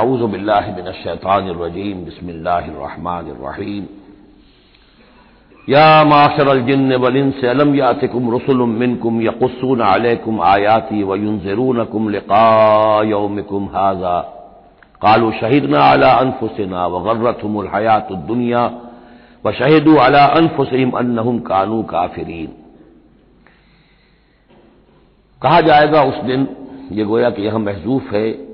आउज़बिल्लाहिमिनश्शैतानिर्रजीम 0.00 2.04
बिस्मिल्लाहिर्रहमानिर्रहीम 2.04 3.84
या 5.68 6.04
माशरल 6.04 6.60
जिन्न 6.60 6.94
वल 7.02 7.16
इंस 7.16 7.44
अलम 7.50 7.74
यातिकुम 7.74 8.30
रुसुलुम 8.30 8.70
मिनकुम 8.80 9.20
यकुस्सून 9.22 9.80
अलैकुम 9.80 10.40
आयाती 10.44 11.02
व 11.02 11.14
युनज़िरूनकुम 11.16 12.08
लिक़ा 12.08 13.02
यौमिकुम 13.10 13.68
हाज़ा 13.74 14.18
कालू 15.02 15.30
शहीदना 15.40 15.80
अला 15.92 16.12
अनफुसिना 16.14 16.86
व 16.86 17.00
गर्रतहुमुल 17.04 17.68
दुनिया 18.26 18.70
व 19.44 19.52
शहीदू 19.52 19.94
अला 20.00 20.24
अनफुसिहिम 20.38 20.90
अन्नहुम 20.98 21.38
कानू 21.48 21.82
काफिरीन 21.90 22.52
कहा 25.42 25.60
जाएगा 25.60 26.02
उस 26.02 26.20
दिन, 26.24 26.46
ये 26.92 27.04
गोया 27.04 27.30
कि 27.30 27.42
यह 27.42 27.58
महजूफ 27.58 28.12
है 28.12 28.53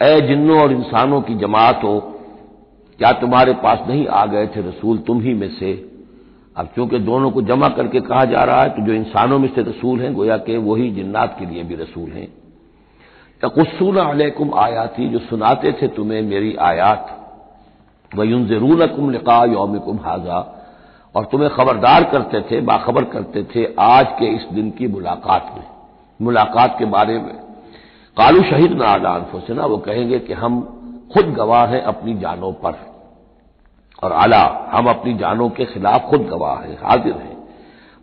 ए 0.00 0.20
जिन्नों 0.20 0.60
और 0.60 0.72
इंसानों 0.72 1.20
की 1.22 1.34
जमात 1.34 1.80
हो, 1.84 2.00
क्या 2.98 3.12
तुम्हारे 3.12 3.52
पास 3.52 3.78
नहीं 3.88 4.06
आ 4.06 4.26
गए 4.26 4.46
थे 4.46 4.60
रसूल 4.60 4.98
तुम 4.98 5.20
ही 5.20 5.34
में 5.34 5.48
से? 5.48 5.72
अब 6.56 6.68
चूँकि 6.76 6.98
दोनों 6.98 7.30
को 7.30 7.42
जमा 7.42 7.68
करके 7.68 8.00
कहा 8.00 8.24
जा 8.24 8.42
रहा 8.44 8.62
है 8.62 8.68
तो 8.68 8.82
जो 8.82 8.92
इंसानों 8.92 9.38
में 9.38 9.48
से 9.54 9.62
रसूल 9.62 10.00
हैं, 10.00 10.14
गोया 10.14 10.36
के 10.36 10.56
वही 10.56 10.90
जिन्नात 10.90 11.36
के 11.38 11.46
लिए 11.46 11.62
भी 11.62 11.74
रसूल 11.74 12.10
हैं। 12.10 12.26
तकुस्सून 13.42 13.96
अलैकुम 13.96 14.54
आयाती, 14.54 15.08
जो 15.08 15.18
सुनाते 15.18 15.72
थे 15.72 15.88
तुम्हें 15.88 16.22
मेरी 16.22 16.54
आयात। 16.56 17.18
वयुनजरून 18.16 18.86
कुम 18.86 19.10
लिका 19.10 19.44
यौमिकुम 19.44 19.96
हाजा, 19.96 20.38
और 21.14 21.24
तुम्हें 21.24 21.50
खबरदार 21.50 22.04
करते 22.04 22.40
थे, 22.40 22.60
बाखबर 22.60 23.04
करते 23.04 23.42
थे 23.44 23.74
आज 23.80 24.06
के 24.18 24.26
इस 24.26 24.46
दिन 24.52 24.70
की 24.70 24.88
मुलाकात 24.88 25.54
में। 25.56 25.64
मुलाकात 26.20 26.76
के 26.78 26.84
बारे 26.84 27.18
में 27.18 27.51
कालू 28.16 28.42
शहीद 28.42 28.72
ना 28.72 28.84
आदान 28.84 29.22
फुसना 29.22 29.66
वो 29.66 29.76
कहेंगे 29.76 30.18
कि 30.18 30.32
हम 30.32 30.60
खुद 31.14 31.26
गवाह 31.26 31.66
हैं 31.66 31.82
अपनी 31.82 32.14
जानों 32.14 32.52
पर। 32.52 32.74
और 34.02 34.12
आला, 34.12 34.68
हम 34.72 34.86
अपनी 34.86 35.14
जानों 35.14 35.48
के 35.50 35.64
खिलाफ 35.64 36.10
खुद 36.10 36.20
गवाह 36.20 36.58
हैं, 36.58 36.78
हाजिर 36.82 37.14
हैं। 37.14 37.36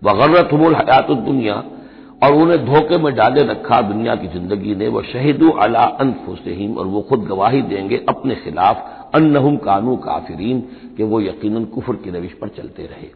वगर्रत 0.04 0.50
हमुल 0.54 0.76
हयात 0.76 1.12
दुनिया, 1.12 1.64
और 2.24 2.34
उन्हें 2.34 2.66
धोखे 2.66 2.98
में 2.98 3.16
डाले 3.16 3.44
रखा 3.44 3.82
दुनिया 3.82 4.16
की 4.16 4.28
ज़िंदगी 4.28 4.76
ने 4.76 4.88
वह 4.88 5.02
शहीदु 5.02 5.50
अला 5.52 5.84
अनफुसहिम 6.00 6.78
और 6.78 6.86
वो 6.86 7.02
खुद 7.02 7.20
गवाही 7.20 7.62
देंगे 7.62 8.06
अपने 8.10 8.36
खिलाफ, 8.36 8.86
अन्नहुम 9.16 9.58
कानू 9.58 9.96
काफिरीन, 9.96 10.60
कि 10.98 11.04
वो 11.04 11.22
यकीनन 11.22 11.66
कुफर 11.66 11.94
की 11.94 12.10
रविश 12.10 12.34
पर 12.34 12.48
चलते 12.48 12.84
रहे। 12.84 13.08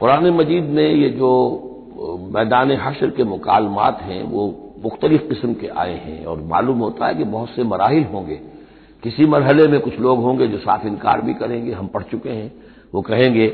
कुरान 0.00 0.30
मजीद 0.30 0.64
में 0.64 0.94
ये 0.94 1.08
जो 1.08 1.30
मैदान 2.34 2.72
हशर 2.72 3.10
के 3.10 3.24
मुकालमात 3.24 4.02
हैं, 4.02 4.22
वो 4.22 4.65
मुख्तलिफ़ 4.84 5.22
किस्म 5.22 5.54
के 5.54 5.68
आए 5.68 5.94
हैं 5.94 6.24
और 6.26 6.40
मालूम 6.40 6.78
होता 6.78 7.06
है 7.06 7.14
कि 7.14 7.24
बहुत 7.24 7.50
से 7.50 7.64
मराहल 7.64 8.04
होंगे। 8.04 8.40
किसी 9.02 9.26
मरहले 9.26 9.66
में 9.68 9.80
कुछ 9.80 9.98
लोग 9.98 10.22
होंगे 10.22 10.46
जो 10.46 10.58
साफ़ 10.58 10.86
इनकार 10.86 11.20
भी 11.20 11.34
करेंगे, 11.34 11.72
हम 11.72 11.86
पढ़ 11.86 12.02
चुके 12.02 12.30
हैं। 12.30 12.52
वो 12.94 13.02
कहेंगे, 13.02 13.48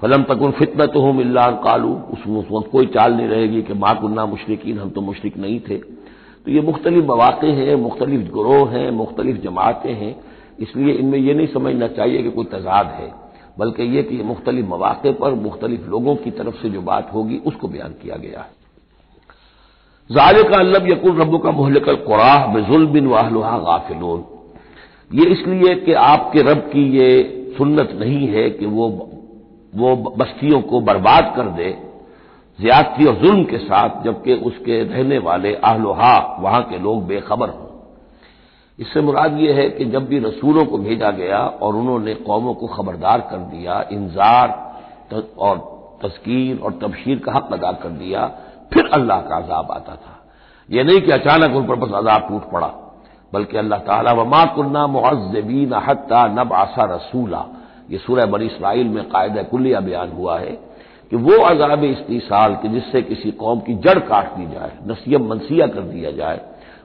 फलम 0.00 0.22
तकुन 0.22 0.50
फितना 0.50 0.86
तो 0.86 1.00
हूँ 1.00 1.12
मिल्ला 1.14 1.50
कालू। 1.64 1.92
उस 2.12 2.24
वक्त 2.50 2.70
कोई 2.70 2.86
चाल 2.86 3.14
नहीं 3.14 3.28
रहेगी 3.28 3.62
कि 3.62 3.74
माँ 3.74 3.94
कुन्ना 4.00 4.26
मुशरकिन, 4.26 4.78
हम 4.78 4.90
तो 4.90 5.00
मुशरक 5.00 5.36
नहीं 5.36 5.60
थे। 5.60 5.76
तो 5.76 6.50
ये 6.50 6.60
मुख्तलिफ़ 6.60 7.04
मौाक़े 7.04 7.50
हैं, 7.50 7.74
मुख्तलिफ़ 7.76 8.30
ग्रोह 8.32 8.70
हैं, 8.70 8.90
मुख्तलिफ़ 8.90 9.38
जमातें 9.38 9.92
हैं। 9.92 10.14
इसलिए 10.60 10.94
इनमें 10.94 11.18
यह 11.18 11.34
नहीं 11.34 11.46
समझना 11.46 11.88
चाहिए 11.88 12.22
कि 12.22 12.30
कोई 12.30 12.44
तजाद 12.44 12.86
है, 12.86 13.12
बल्कि 13.58 13.82
यह 13.96 14.02
कि 14.02 14.22
मुख्तलिफ़ 14.22 14.66
मौाक़े 14.66 15.12
पर 15.12 15.34
मुख्तलिफ़ 15.34 15.88
लोगों 15.88 16.16
की 16.16 16.30
तरफ़ 16.30 16.62
से 16.62 16.70
जो 16.70 16.82
बात 16.82 17.10
होगी, 17.14 17.40
उसको 17.46 17.68
बयान 17.68 17.92
किया 17.92 18.16
गया 18.16 18.40
है। 18.40 18.57
जाल 20.10 20.42
का 20.42 20.58
अल्लब 20.58 20.86
यकुल 20.90 21.20
रबू 21.20 21.38
का 21.38 21.50
मोहलकल 21.50 21.96
कुराह 22.02 22.46
बेजुल 22.46 22.86
बिन 22.86 23.06
वाहलुहा 23.06 23.58
गाफिलोन 23.58 24.24
ये 25.10 25.26
इसलिए 25.26 25.74
कि 25.74 25.92
आपके 25.92 26.42
रब 26.42 26.58
की 26.72 26.84
ये 26.98 27.08
सुन्नत 27.58 27.90
नहीं 28.00 28.28
है 28.28 28.48
कि 28.50 28.66
वो 28.66 28.88
वो 29.74 29.94
बस्तियों 30.18 30.60
को 30.62 30.80
बर्बाद 30.80 31.32
कर 31.36 31.48
दे, 31.48 31.70
ज्यादती 32.58 33.04
और 33.04 33.14
जुल्म 33.14 33.44
के 33.44 33.58
साथ, 33.58 34.02
जबकि 34.04 34.34
उसके 34.34 34.82
रहने 34.84 35.18
वाले 35.18 35.54
आहलोहा 35.54 36.36
वहाँ 36.40 36.62
के 36.62 36.78
लोग 36.78 37.06
बेखबर 37.06 37.48
हों। 37.48 37.66
इससे 38.78 39.00
मुराद 39.00 39.38
ये 39.40 39.52
है 39.52 39.68
कि 39.70 39.84
जब 39.84 40.06
भी 40.08 40.18
रसूलों 40.18 40.64
को 40.64 40.78
भेजा 40.78 41.10
गया 41.10 41.38
और 41.38 41.76
उन्होंने 41.76 42.14
कौमों 42.14 42.54
को 42.54 42.66
खबरदार 42.66 43.20
कर 43.20 43.36
दिया, 43.36 43.84
इंजार 43.92 44.48
और 45.38 45.56
तस्कीर 46.02 46.58
और 46.58 46.78
तबशीर 46.82 47.18
का 47.18 47.32
हक 47.32 47.52
अदा 47.52 47.72
कर 47.72 47.88
दिया 47.88 48.30
फिर 48.72 48.90
अल्लाह 48.94 49.20
का 49.20 49.36
अजाब 49.36 49.70
आता 49.72 49.94
था। 49.96 50.14
यह 50.68 50.84
नहीं 50.84 51.00
कि 51.00 51.10
अचानक 51.12 51.56
उन 51.56 51.66
पर 51.66 51.76
बस 51.76 51.92
अजाब 51.96 52.28
टूट 52.28 52.50
पड़ा, 52.50 52.66
बल्कि 53.32 53.56
अल्लाह 53.58 53.78
ताला, 53.80 54.12
वमा 54.12 54.44
कुन्ना 54.54 54.86
मुआजबीन 54.86 55.72
हत्ता 55.88 56.26
नब 56.34 56.52
आसा 56.54 56.84
रसूला। 56.86 57.44
ये 57.90 57.98
सूरह 57.98 58.26
बनी 58.26 58.46
इसराइल 58.46 58.88
में 58.88 59.04
कायदा 59.04 59.42
कुल्लिया 59.44 59.80
बयान 59.80 60.10
हुआ 60.12 60.38
है 60.38 60.50
कि 61.12 61.16
वो 61.18 61.36
अजाब 61.44 61.84
इस्तीसाल 61.84 62.54
कि 62.54 62.68
जिससे 62.68 63.02
किसी 63.02 63.30
कौम 63.32 63.60
की 63.60 63.74
जड़ 63.76 63.98
काट 64.00 64.34
दी 64.34 64.46
जाए 64.46 64.72
नसीब 64.86 65.30
मनसिया 65.30 65.66
कर 65.66 65.80
दिया 65.82 66.10
जाए, 66.12 66.40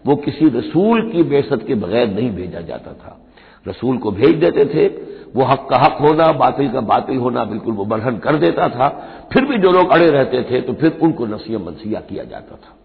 वो 0.06 0.16
किसी 0.18 0.50
रसूल 0.50 1.10
की 1.12 1.24
बेसत 1.26 1.64
के 1.68 1.76
बगैर 1.76 2.08
नहीं 2.10 2.30
भेजा 2.32 2.62
जाता 2.62 2.94
था। 2.94 3.18
रसूल 3.66 3.98
को 3.98 4.12
भेज 4.12 4.36
देते 4.40 4.66
थे। 4.66 4.88
वो 5.36 5.44
हक 5.44 5.68
का 5.70 5.78
हक 5.78 5.98
होना, 6.02 6.32
बातिल 6.34 6.70
का 6.72 6.82
बातिल 6.84 7.18
होना 7.18 7.44
बिल्कुल 7.46 7.74
वो 7.74 7.86
बरहन 7.86 8.18
कर 8.18 8.36
देता 8.38 8.68
था। 8.70 8.88
फिर 9.34 9.46
भी 9.46 9.58
जो 9.58 9.72
लोग 9.72 9.92
अड़े 9.92 10.10
रहते 10.10 10.42
थे 10.42 10.62
तो 10.62 10.74
फिर 10.74 10.98
उनको 11.02 11.26
नसीब 11.28 11.66
मनसिया 11.68 12.00
किया 12.02 12.24
जाता 12.24 12.56
था। 12.56 12.76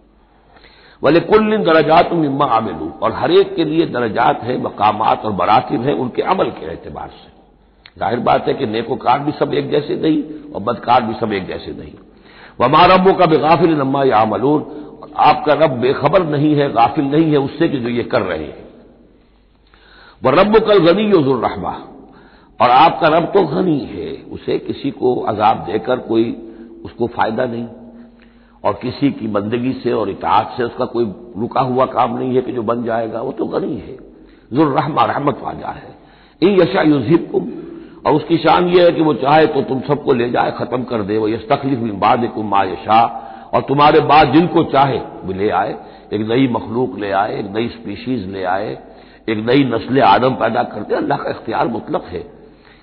वाले 1.03 1.21
कुल 1.22 1.56
दर्जात 1.65 2.12
मिम्मा 2.12 2.44
आमिलू। 2.47 2.93
और 3.03 3.12
हरेक 3.12 3.55
के 3.56 3.65
लिए 3.65 3.87
दर्जात 3.89 4.43
है, 4.43 4.61
मकामात 4.62 5.25
और 5.25 5.33
बरातिब 5.33 5.83
है 5.83 5.94
उनके 5.94 6.22
अमल 6.25 6.50
के 6.50 6.72
एतबार 6.72 7.09
से। 7.09 7.37
ज़ाहिर 7.99 8.19
बात 8.21 8.49
है 8.49 8.55
कि 8.55 8.66
नेकोकार 8.66 9.19
भी 9.19 9.33
सब 9.33 9.55
एक 9.55 9.71
जैसे 9.71 9.97
नहीं, 9.97 10.22
और 10.55 10.60
बदकार 10.62 11.03
भी 11.03 11.15
सब 11.15 11.33
एक 11.33 11.47
जैसे 11.47 11.72
नहीं। 11.72 11.93
वमा 12.60 12.84
रबों 12.87 13.15
का 13.15 13.27
बेगाफिल 13.27 13.77
नम्मा 13.78 14.05
या 14.05 14.16
आमलून 14.16 15.10
आपका 15.16 15.53
रब 15.55 15.78
बेखबर 15.81 16.27
नहीं 16.27 16.55
है, 16.55 16.72
गाफिल 16.72 17.05
नहीं 17.05 17.31
है 17.31 17.39
उससे 17.39 17.69
कि 17.69 17.78
जो 17.78 17.89
ये 17.89 18.03
कर 18.05 18.22
रहे 18.22 18.45
हैं। 18.45 18.67
वह 20.24 20.30
रब 20.30 20.58
कल 20.58 20.78
गनी 20.78 21.12
रहमा। 21.16 21.70
और 22.60 22.70
आपका 22.70 23.08
रब 23.08 23.24
तो 23.24 23.46
गनी 23.46 23.78
है, 23.78 24.22
उसे 24.32 24.59
किसी 24.59 24.91
को 24.91 25.16
अजाब 25.16 25.56
देकर 25.56 25.97
कोई 25.97 26.53
उसको 26.84 27.06
फ़ायदा 27.06 27.44
नहीं। 27.44 27.66
और 28.65 28.72
किसी 28.72 29.10
की 29.10 29.26
बंदगी 29.26 29.72
से 29.72 29.92
और 29.92 30.10
इताद 30.10 30.54
से 30.56 30.62
उसका 30.62 30.84
कोई 30.84 31.04
रुका 31.38 31.60
हुआ 31.60 31.84
काम 31.84 32.18
नहीं 32.18 32.34
है 32.34 32.42
कि 32.42 32.53
जो 32.53 32.62
बन 32.62 32.84
जाएगा, 32.84 33.22
वो 33.22 33.32
तो 33.32 33.47
गनी 33.47 33.76
है। 33.76 33.97
जुर्रहमा 34.53 35.04
रहमत 35.04 35.41
वाला 35.42 35.68
है। 35.68 35.98
इन 36.42 36.60
यशा 36.60 36.82
युजिब 36.82 37.28
कुम 37.32 37.48
और 38.06 38.16
उसकी 38.16 38.36
शान 38.36 38.68
यह 38.68 38.84
है 38.84 38.92
कि 38.92 39.03
वो 39.03 39.14
चाहे 39.14 39.47
तो 39.47 39.62
तुम 39.62 39.80
सबको 39.80 40.12
ले 40.12 40.30
जाए, 40.30 40.50
खत्म 40.50 40.82
कर 40.82 41.03
दे। 41.03 41.18
वो 41.18 41.28
यश 41.28 41.47
तकलीफ़ 41.53 41.94
बाद 41.94 42.32
कुम 42.34 42.50
मा 42.50 42.62
यशा। 42.62 43.24
और 43.54 43.60
तुम्हारे 43.60 44.00
बाद 44.00 44.32
जिनको 44.32 44.64
चाहे, 44.64 44.98
वो 44.98 45.32
ले 45.32 45.50
आए, 45.50 45.76
एक 46.12 46.21
नई 46.21 46.48
मखलूक 46.48 46.98
ले 46.98 47.10
आए, 47.10 47.38
एक 47.38 47.47
नई 47.47 47.68
स्पीशीज 47.68 48.28
ले 48.32 48.44
आए। 48.44 48.87
एक 49.28 49.39
नई 49.47 49.65
नस्ल 49.66 50.01
आदम 50.03 50.34
पैदा 50.36 50.63
करते 50.65 50.95
अल्लाह 50.97 51.19
का 51.19 51.30
इख्तियार 51.30 51.69
मुतलक 51.69 52.04
है। 52.09 52.25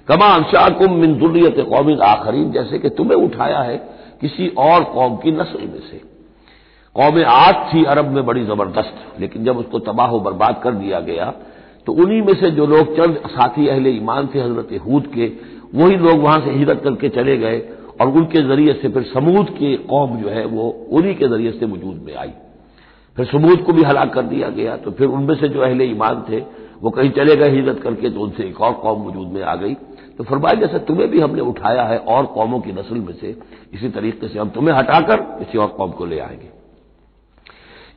कमा 0.07 0.25
अंशा 0.31 0.67
कुम 0.71 0.93
मिन 0.95 1.17
दुर्रियत 1.19 1.59
कौमी 1.69 1.97
आखरीन, 2.05 2.51
जैसे 2.51 2.79
कि 2.79 2.89
तुम्हें 2.91 3.17
उठाया 3.17 3.61
है 3.61 3.77
किसी 4.21 4.47
और 4.59 4.83
कौम 4.91 5.15
की 5.17 5.31
नस्ल 5.33 5.59
में 5.63 5.79
से। 5.81 6.01
कौम 6.95 7.23
आठ 7.27 7.73
थी, 7.73 7.83
अरब 7.85 8.11
में 8.11 8.25
बड़ी 8.25 8.43
ज़बरदस्त, 8.45 9.19
लेकिन 9.19 9.45
जब 9.45 9.57
उसको 9.57 9.79
तबाह 9.81 10.11
व 10.11 10.19
बर्बाद 10.21 10.59
कर 10.63 10.73
दिया 10.75 10.99
गया 11.01 11.33
तो 11.87 11.93
उन्हीं 11.93 12.21
में 12.21 12.33
से 12.35 12.49
जो 12.51 12.65
लोग 12.67 12.95
चंद 12.97 13.17
साथी 13.27 13.67
अहले 13.67 13.89
ईमान 13.91 14.27
थे, 14.27 14.39
हज़रत 14.39 14.69
हूद 14.85 15.07
के, 15.07 15.25
वही 15.75 15.97
लोग 15.97 16.21
वहाँ 16.21 16.39
से 16.39 16.51
हिजरत 16.51 16.81
करके 16.83 17.09
चले 17.11 17.37
गए, 17.37 17.59
और 18.01 18.07
उनके 18.09 18.41
ज़रिए 18.43 18.73
से 18.73 18.89
फिर 18.89 19.03
समूद 19.03 19.49
की 19.49 19.75
कौम 19.89 20.17
जो 20.17 20.29
है, 20.29 20.45
वो 20.47 20.69
उन्हीं 20.91 21.15
के 21.15 21.27
ज़रिए 21.27 21.51
से 21.51 21.65
वजूद 21.65 22.01
में 22.05 22.15
आई। 22.15 22.31
फिर 23.17 23.25
समूद 23.25 23.59
को 23.59 23.73
भी 23.73 23.83
हलाक 23.83 24.13
कर 24.13 24.21
दिया 24.21 24.49
गया। 24.49 24.77
तो 24.77 24.91
फिर 24.91 25.07
उनमें 25.07 25.35
से 25.35 25.49
जो 25.49 25.61
अहले 25.61 25.85
ईमान 25.85 26.25
थे, 26.29 26.65
वो 26.81 26.89
कहीं 26.89 27.09
चले 27.09 27.35
गए 27.35 27.49
हिजरत 27.49 27.79
करके 27.79 28.09
तो 28.09 28.19
उनसे 28.19 28.43
एक 28.43 28.61
और 28.61 28.73
कौम 28.73 29.07
वजूद 29.07 29.27
में 29.27 29.43
आ 29.43 29.55
गई। 29.55 29.73
तो 30.17 30.23
फरमाया, 30.23 30.53
जैसे 30.53 30.79
तुम्हें 30.79 31.09
भी 31.09 31.19
हमने 31.19 31.41
उठाया 31.41 31.83
है 31.83 31.97
और 31.97 32.25
कौमों 32.25 32.59
की 32.59 32.71
नस्ल 32.71 32.95
में 32.95 33.13
से, 33.13 33.39
इसी 33.73 33.89
तरीके 33.89 34.27
से 34.27 34.39
हम 34.39 34.49
तुम्हें 34.49 34.75
हटाकर 34.75 35.15
किसी 35.15 35.57
और 35.57 35.67
कौम 35.67 35.91
को 35.91 36.05
ले 36.05 36.19
आएँगे। 36.19 36.49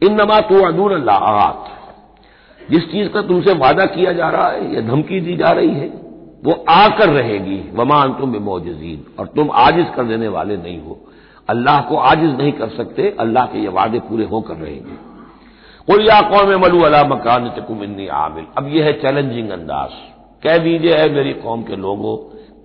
इन 0.07 0.21
नमा 0.21 0.41
तो 0.41 0.67
अदून 0.67 0.93
अल्लाहत। 0.93 1.65
जिस 2.71 2.93
चीज़ 2.93 3.09
का 3.09 3.23
तुमसे 3.23 3.55
वादा 3.55 3.87
किया 3.87 4.13
जा 4.13 4.31
रहा 4.31 4.49
है, 4.49 4.75
या 4.75 4.81
धमकी 4.81 5.21
दी 5.21 5.37
जा 5.37 5.51
रही 5.51 5.75
है, 5.75 5.89
वो 6.45 6.65
आकर 6.69 7.09
रहेगी। 7.09 7.71
वमान 7.75 8.13
तुम 8.13 8.37
मोजीन 8.37 9.15
और 9.19 9.27
तुम 9.27 9.51
आजिज 9.51 9.87
कर 9.97 10.05
देने 10.05 10.29
वाले 10.29 10.57
नहीं 10.57 10.83
हो। 10.83 11.01
अल्लाह 11.49 11.81
को 11.81 11.97
आजिज 11.97 12.31
नहीं 12.31 12.53
कर 12.53 12.69
सकते, 12.69 13.17
अल्लाह 13.21 13.47
के 13.47 13.59
ये 13.59 13.69
वादे 13.69 13.99
पूरे 13.99 14.25
होकर 14.25 14.55
रहेंगे। 14.55 15.08
कुल 15.89 16.07
या 16.07 16.21
कौम 16.31 16.51
मलू 16.63 16.81
अला 16.85 17.03
मकान 17.07 17.49
तकुमिनी 17.51 18.07
आमिल। 18.15 18.47
अब 18.59 18.67
यह 18.69 18.85
है 18.85 18.93
चैलेंजिंग 19.01 19.51
अंदाज। 19.51 19.91
कह 20.43 20.57
दीजिए 20.59 20.97
है 20.97 21.09
मेरी 21.11 21.33
कौम 21.35 21.63
के 21.63 21.77
लोगों, 21.77 22.17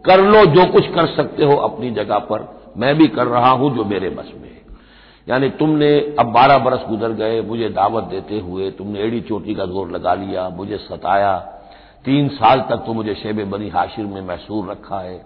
कर 0.05 0.21
लो 0.23 0.45
जो 0.47 0.65
कुछ 0.71 0.87
कर 0.87 1.07
सकते 1.07 1.45
हो 1.45 1.55
अपनी 1.63 1.91
जगह 1.91 2.19
पर। 2.27 2.47
मैं 2.77 2.95
भी 2.97 3.07
कर 3.09 3.27
रहा 3.27 3.49
हूँ 3.51 3.75
जो 3.75 3.85
मेरे 3.85 4.09
बस 4.09 4.31
में 4.33 4.51
यानी 5.27 5.49
तुमने 5.49 5.89
अब 6.19 6.31
बारह 6.33 6.57
बरस 6.57 6.85
गुजर 6.89 7.11
गए, 7.13 7.41
मुझे 7.41 7.69
दावत 7.69 8.03
देते 8.03 8.39
हुए 8.39 8.69
तुमने 8.71 8.99
एड़ी 8.99 9.19
चोटी 9.21 9.53
का 9.55 9.65
ज़ोर 9.65 9.91
लगा 9.91 10.13
लिया, 10.13 10.47
मुझे 10.49 10.77
सताया। 10.79 11.35
तीन 12.05 12.27
साल 12.29 12.61
तक 12.69 12.83
तो 12.85 12.93
मुझे 12.93 13.13
शेब 13.15 13.39
बनी 13.51 13.69
हाशिर 13.69 14.05
में 14.05 14.21
मैसूर 14.21 14.69
रखा 14.71 14.99
है। 14.99 15.17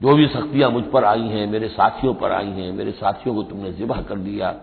जो 0.00 0.14
भी 0.14 0.26
सख्तियाँ 0.26 0.70
मुझ 0.70 0.84
पर 0.84 1.04
आई 1.04 1.28
हैं, 1.28 1.46
मेरे 1.46 1.68
साथियों 1.68 2.14
पर 2.14 2.32
आई 2.32 2.50
हैं, 2.50 2.72
मेरे 2.72 2.90
साथियों 2.92 3.34
को 3.34 3.42
तुमने 3.42 3.72
जिबा 3.72 3.96
कर 4.08 4.18
दिया 4.20 4.54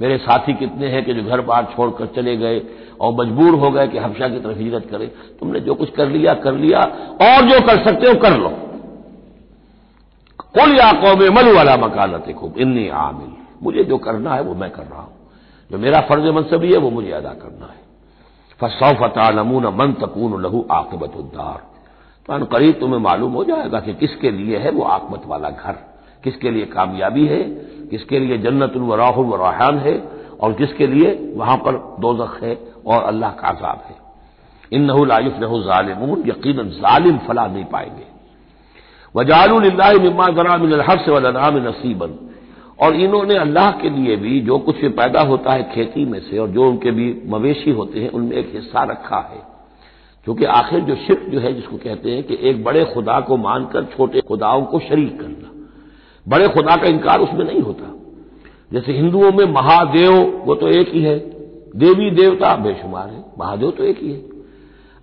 मेरे 0.00 0.18
साथी 0.18 0.54
कितने 0.54 0.86
हैं 0.86 1.04
कि 1.04 1.14
जो 1.14 1.22
घर 1.22 1.40
बार 1.40 1.72
छोड़कर 1.76 2.06
चले 2.06 2.36
गए 2.36 2.62
और 3.00 3.12
मजबूर 3.14 3.54
हो 3.54 3.70
गए 3.70 3.88
कि 3.88 3.98
हफ्शा 3.98 4.28
की 4.28 4.40
तरफ़ 4.40 4.58
हिजरत 4.58 4.86
करें। 4.90 5.08
तुमने 5.08 5.60
जो 5.60 5.74
कुछ 5.74 5.90
कर 5.90 6.08
लिया 6.08 6.34
कर 6.34 6.52
लिया। 6.52 6.78
और 7.22 7.42
जो 7.42 7.60
कर 7.60 7.84
सकते 7.84 8.08
हो, 8.08 8.14
कर 8.14 8.36
लो। 8.36 8.48
कुल 10.40 10.76
या 10.76 10.92
कौम 10.92 11.34
मलू 11.34 11.56
वाला 11.56 11.76
मकानत 11.76 12.34
खूब 12.38 12.58
इन्नी 12.58 12.88
आमिल। 12.88 13.32
मुझे 13.62 13.84
जो 13.84 13.98
करना 13.98 14.34
है, 14.34 14.42
वो 14.42 14.54
मैं 14.54 14.70
कर 14.70 14.82
रहा 14.82 15.02
हूँ। 15.02 15.12
जो 15.72 15.78
मेरा 15.78 16.00
फ़र्ज़ 16.00 16.30
मनसबी 16.32 16.72
है, 16.72 16.78
वो 16.78 16.90
मुझे 16.90 17.10
अदा 17.10 17.30
करना 17.30 17.66
है। 17.66 17.88
फसौ 18.60 18.94
फतालमून 18.94 19.66
मन 19.66 19.92
तकून 19.92 20.42
लहू 20.42 20.66
आकबत 20.70 21.16
उद्दार 21.16 21.68
तो 22.38 22.44
करीब 22.44 22.74
तुम्हें 22.74 23.00
मालूम 23.00 23.32
हो 23.32 23.44
जाएगा 23.44 23.80
कि 23.80 23.94
किसके 23.94 24.30
लिए 24.30 24.58
है 24.58 24.70
वो 24.70 24.82
आकबत 24.82 25.22
वाला 25.26 25.50
घर। 25.50 25.87
किसके 26.24 26.50
लिए 26.50 26.64
कामयाबी 26.66 27.26
है, 27.26 27.42
किसके 27.90 28.18
लिए 28.18 28.38
जन्नत 28.38 28.76
व 28.76 28.94
राहन 28.94 29.78
है, 29.78 30.02
और 30.40 30.52
किसके 30.52 30.86
लिए 30.86 31.32
वहाँ 31.36 31.56
पर 31.56 31.72
दोजख 31.72 32.42
है 32.42 32.58
और 32.86 33.02
अल्लाह 33.02 33.30
का 33.30 33.48
आजाब 33.48 33.82
है। 33.86 33.96
इन 34.72 34.82
नहुलायुफ 34.84 35.38
नहु 35.40 35.62
ालिमून 35.70 36.24
यकीन 36.26 36.68
जालिम 36.68 37.18
फला 37.18 37.46
नहीं 37.46 37.64
पाएँगे। 37.64 38.18
वजालमिमा 39.16 40.28
जरा 40.28 40.56
मिन 40.56 40.80
हर 40.80 40.98
से 40.98 41.10
वलनाम 41.10 41.56
नसीबन। 41.56 42.24
और 42.82 42.94
इन्होंने 42.94 43.34
अल्लाह 43.34 43.70
के 43.70 43.90
लिए 43.90 44.16
भी 44.16 44.40
जो 44.40 44.58
कुछ 44.58 44.80
भी 44.80 44.88
पैदा 44.88 45.20
होता 45.20 45.52
है 45.52 45.62
खेती 45.62 46.04
में 46.04 46.20
से 46.20 46.38
और 46.38 46.48
जो 46.48 46.68
उनके 46.68 46.90
भी 46.90 47.22
मवेशी 47.26 47.70
होते 47.70 48.00
हैं, 48.00 48.10
उनमें 48.10 48.36
एक 48.36 48.52
हिस्सा 48.54 48.84
रखा 48.84 49.16
है। 49.16 49.42
क्योंकि 50.24 50.44
आखिर 50.44 50.80
जो 50.80 50.94
शिरक 50.94 51.28
जो 51.28 51.40
है, 51.40 51.52
जिसको 51.52 51.76
कहते 51.76 52.10
हैं 52.10 52.24
कि 52.24 52.38
एक 52.40 52.64
बड़े 52.64 52.84
खुदा 52.84 53.20
को 53.20 53.36
मानकर 53.36 53.84
छोटे 53.84 54.20
खुदाओं 54.20 54.62
को 54.62 54.78
शरीक 54.78 55.20
करना। 55.20 55.47
बड़े 56.28 56.48
खुदा 56.48 56.76
का 56.76 56.86
इनकार 56.86 57.20
उसमें 57.20 57.44
नहीं 57.44 57.60
होता। 57.60 57.94
जैसे 58.72 58.92
हिंदुओं 58.92 59.32
में 59.32 59.44
महादेव, 59.44 60.42
वो 60.44 60.54
तो 60.54 60.68
एक 60.68 60.88
ही 60.88 61.02
है। 61.02 61.18
देवी 61.76 62.10
देवता 62.10 62.56
बेशुमार 62.56 63.08
है। 63.08 63.24
महादेव 63.38 63.70
तो 63.70 63.84
एक 63.84 63.98
ही 63.98 64.12
है। 64.12 64.18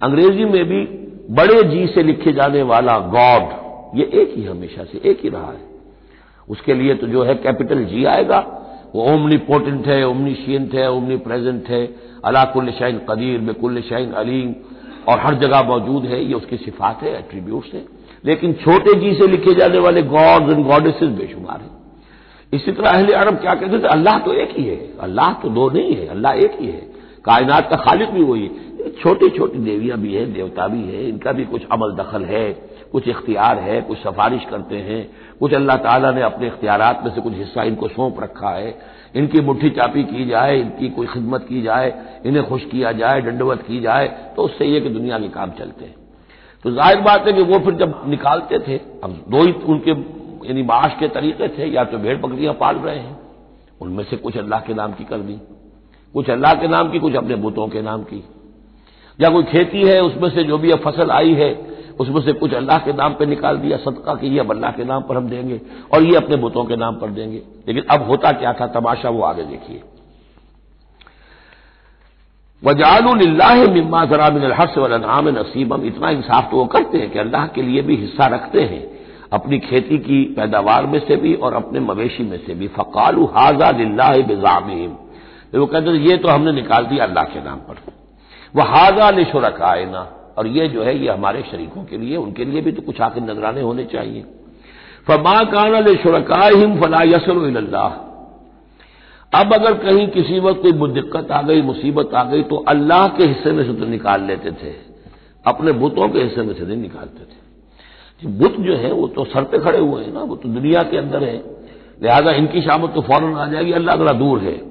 अंग्रेज़ी 0.01 0.45
में 0.45 0.65
भी 0.65 0.85
बड़े 1.33 1.63
जी 1.63 1.87
से 1.87 2.03
लिखे 2.03 2.33
जाने 2.33 2.61
वाला 2.61 2.99
गॉड, 2.99 3.65
ये 3.99 4.21
एक 4.21 4.33
ही 4.35 4.43
हमेशा 4.43 4.83
से 4.83 5.01
एक 5.05 5.19
ही 5.23 5.29
रहा 5.29 5.51
है। 5.51 5.75
उसके 6.49 6.73
लिए 6.73 6.95
तो 6.95 7.07
जो 7.07 7.23
है 7.23 7.35
कैपिटल 7.35 7.85
जी 7.85 8.05
आएगा। 8.05 8.61
वो 8.95 9.03
ओमनी 9.03 9.37
पोटेंट 9.37 9.87
है 9.87 10.07
ओमनीशियंट 10.07 10.73
है 10.73 10.91
ओमनी 10.91 11.17
प्रेजेंट 11.17 11.67
है। 11.67 11.95
अला 12.25 12.43
कुल 12.43 12.71
शाइन 12.71 13.01
कदीर 13.09 13.39
में 13.39 13.55
कुल 13.55 13.81
शाइन 13.81 14.11
अलीम। 14.11 14.55
और 15.07 15.19
हर 15.19 15.35
जगह 15.35 15.63
मौजूद 15.63 16.05
है। 16.05 16.25
ये 16.25 16.33
उसकी 16.33 16.57
सिफात 16.57 17.03
है 17.03 17.19
एट्रीब्यूट्स 17.19 17.73
है। 17.73 17.85
लेकिन 18.25 18.53
छोटे 18.55 18.93
जी 18.99 19.13
से 19.13 19.27
लिखे 19.27 19.53
जाने 19.53 19.79
वाले 19.79 20.01
गॉड्स 20.03 20.53
एंड 20.53 20.65
गॉडेसेस 20.65 21.09
बेशुमार 21.11 21.61
है। 21.61 21.73
इसी 22.53 22.71
तरह 22.71 22.89
अहले 22.89 23.13
अरब 23.13 23.35
क्या 23.35 23.53
कहते 23.53 23.79
थे? 23.79 23.87
अल्लाह 23.87 24.19
तो 24.19 24.33
एक 24.33 24.57
ही 24.57 24.63
है। 24.63 24.77
अल्लाह 24.99 25.33
तो 25.33 25.49
दो 25.49 25.69
नहीं 25.69 25.95
है, 25.95 26.07
अल्लाह 26.07 26.33
एक 26.35 26.57
ही 26.59 26.67
है। 26.67 26.81
कायनात 27.25 27.69
का 27.69 27.75
खालिक 27.75 28.09
भी 28.09 28.23
वही 28.23 28.41
है। 28.41 28.91
छोटी 28.93 29.29
छोटी 29.29 29.59
देवियाँ 29.59 29.97
भी 29.99 30.13
है, 30.13 30.25
देवता 30.33 30.67
भी 30.67 30.81
है, 30.83 31.07
इनका 31.09 31.31
भी 31.31 31.45
कुछ 31.45 31.61
अमल 31.71 31.91
दखल 31.91 32.25
है, 32.25 32.51
कुछ 32.91 33.07
इख्तियार 33.07 33.59
है, 33.59 33.81
कुछ 33.81 33.97
सिफारिश 33.97 34.45
करते 34.49 34.75
हैं। 34.79 35.01
कुछ 35.39 35.53
अल्लाह 35.53 35.77
ताला 35.77 36.11
ने 36.11 36.21
अपने 36.21 36.47
इख्तियार 36.47 37.01
में 37.03 37.11
से 37.15 37.21
कुछ 37.21 37.33
हिस्सा 37.33 37.63
इनको 37.63 37.87
सौंप 37.87 38.21
रखा 38.23 38.49
है। 38.49 38.77
इनकी 39.15 39.41
मुट्ठी 39.41 39.69
चापी 39.69 40.03
की 40.03 40.25
जाए, 40.25 40.59
इनकी 40.59 40.89
कोई 40.89 41.07
खिदमत 41.07 41.45
की 41.49 41.61
जाए, 41.61 41.93
इन्हें 42.25 42.45
खुश 42.45 42.65
किया 42.65 42.91
जाए, 42.91 43.21
दंडवत 43.21 43.61
की 43.61 43.79
जाए 43.79 44.07
तो 44.35 44.43
उससे 44.43 44.65
यह 44.65 44.79
कि 44.79 44.89
दुनिया 44.89 45.19
के 45.19 45.27
काम 45.29 45.51
चलते 45.51 45.85
हैं। 45.85 45.95
तो 46.65 46.71
ज़ाहिर 46.71 47.01
बात 47.01 47.27
है 47.27 47.33
कि 47.33 47.41
वो 47.41 47.59
फिर 47.59 47.73
जब 47.73 48.01
निकालते 48.07 48.59
थे, 48.59 48.77
अब 49.03 49.25
दो 49.29 49.43
ही 49.43 49.51
उनके, 49.51 49.91
यानी 50.47 50.63
माश 50.63 50.95
के 50.99 51.07
तरीके 51.07 51.47
थे, 51.47 51.65
या 51.65 51.83
तो 51.83 51.97
भेड़ 51.97 52.17
बकरियाँ 52.17 52.53
पाल 52.53 52.75
रहे 52.75 52.99
हैं, 52.99 53.19
उनमें 53.81 54.03
से 54.03 54.17
कुछ 54.17 54.37
अल्लाह 54.37 54.59
के 54.59 54.73
नाम 54.73 54.91
की 54.91 55.03
कर 55.03 55.17
दी। 55.17 55.39
कुछ 56.13 56.29
अल्लाह 56.29 56.53
के 56.53 56.67
नाम 56.67 56.91
की, 56.91 56.99
कुछ 56.99 57.15
अपने 57.15 57.35
बुतों 57.35 57.67
के 57.67 57.81
नाम 57.81 58.03
की। 58.03 58.23
या 59.21 59.29
कोई 59.29 59.43
खेती 59.43 59.81
है, 59.81 60.03
उसमें 60.03 60.29
से 60.29 60.43
जो 60.43 60.57
भी 60.57 60.71
अब 60.71 60.79
फ़सल 60.79 61.11
आई 61.11 61.33
है, 61.33 61.53
उसमें 61.99 62.21
से 62.21 62.33
कुछ 62.33 62.53
अल्लाह 62.53 62.77
के 62.77 62.93
नाम 62.93 63.13
पर 63.13 63.25
निकाल 63.25 63.57
दिया, 63.57 63.77
सदका 63.77 64.15
कि, 64.15 64.27
ये 64.27 64.39
अब 64.39 64.51
अल्लाह 64.51 64.71
के 64.71 64.83
नाम 64.83 65.01
पर 65.01 65.17
हम 65.17 65.29
देंगे, 65.29 65.61
और 65.93 66.03
ये 66.03 66.15
अपने 66.15 66.35
बुतों 66.35 66.65
के 66.65 66.75
नाम 66.75 66.95
पर 66.95 67.09
देंगे। 67.09 67.41
लेकिन 67.67 67.83
अब 67.83 68.09
होता 68.09 68.31
क्या 68.31 68.53
था, 68.53 68.67
तमाशा 68.67 69.09
वो 69.09 69.21
आगे 69.21 69.43
देखिए। 69.43 69.81
वजालुल्लाह 72.65 73.63
मिम्मा 73.71 74.03
जरा 74.05 74.29
मिन 74.29 74.51
हर्स 74.51 74.77
वलनाम 74.77 75.29
नसीबम 75.29 75.83
इतना 75.85 76.09
इंसाफ 76.09 76.49
तो 76.51 76.57
वो 76.57 76.65
करते 76.67 76.97
हैं 76.97 77.09
कि 77.11 77.19
अल्लाह 77.19 77.47
के 77.47 77.61
लिए 77.61 77.81
भी 77.81 77.95
हिस्सा 77.95 78.27
रखते 78.27 78.61
हैं, 78.61 78.83
अपनी 79.33 79.59
खेती 79.59 79.97
की 79.97 80.23
पैदावार 80.37 80.85
में 80.85 80.99
से 80.99 81.15
भी 81.15 81.33
और 81.35 81.53
अपने 81.53 81.79
मवेशी 81.81 82.23
में 82.23 82.37
से 82.37 82.53
भी। 82.53 82.67
फ़कालू 82.69 83.25
हाजा 83.35 83.69
लाह 83.71 84.17
बेजामीम। 84.23 84.91
वो 85.55 85.65
कहते 85.65 85.91
ये 85.99 86.17
तो 86.17 86.27
हमने 86.27 86.51
निकाल 86.51 86.85
दिया 86.85 87.03
अल्लाह 87.03 87.23
के 87.23 87.43
नाम 87.43 87.59
पर। 87.59 87.75
वह 88.55 88.65
हाजा 88.67 89.09
लिशुरकायना 89.09 90.07
और 90.37 90.47
ये 90.47 90.67
जो 90.67 90.83
है, 90.83 90.97
ये 90.97 91.09
हमारे 91.09 91.41
शरीकों 91.51 91.83
के 91.83 91.97
लिए, 91.97 92.15
उनके 92.17 92.45
लिए 92.45 92.61
भी 92.61 92.71
तो 92.71 92.81
कुछ 92.81 93.01
आखिर 93.01 93.23
नजराने 93.23 93.61
होने 93.61 93.83
चाहिए। 93.85 94.23
फमा 95.07 95.39
काना 95.45 95.93
शुरकाहिम 96.03 96.79
फला 96.81 97.01
यसर 97.05 97.37
अब 99.35 99.53
अगर 99.53 99.73
कहीं 99.73 100.07
किसी 100.07 100.39
वक्त 100.39 100.61
कोई 100.61 100.91
दिक्कत 100.91 101.31
आ 101.31 101.41
गई, 101.41 101.61
मुसीबत 101.61 102.13
आ 102.15 102.23
गई 102.23 102.43
तो 102.43 102.55
अल्लाह 102.55 103.07
के 103.07 103.23
हिस्से 103.23 103.51
में 103.51 103.63
से 103.63 103.73
तो 103.73 103.85
निकाल 103.85 104.23
लेते 104.23 104.51
थे। 104.51 104.73
अपने 105.45 105.71
बुतों 105.71 106.09
के 106.09 106.19
हिस्से 106.19 106.41
में 106.41 106.53
से 106.53 106.65
नहीं 106.65 106.77
निकालते 106.77 107.23
थे। 107.23 107.43
बुत 108.27 108.55
जो 108.59 108.75
है, 108.75 108.91
वो 108.91 109.07
तो 109.07 109.25
सर 109.25 109.43
पे 109.43 109.59
खड़े 109.59 109.79
हुए 109.79 110.03
हैं 110.03 110.13
ना, 110.13 110.19
वो 110.19 110.35
तो 110.35 110.49
दुनिया 110.49 110.83
के 110.83 110.97
अंदर 110.97 111.23
है। 111.23 111.35
लिहाजा 112.03 112.31
इनकी 112.31 112.61
शामत 112.61 112.91
तो 112.95 113.01
फ़ौरन 113.01 113.35
आ 113.35 113.47
जाएगी, 113.47 113.71
अल्लाह 113.71 113.95
तला 113.95 114.11
दूर 114.11 114.39
है। 114.39 114.61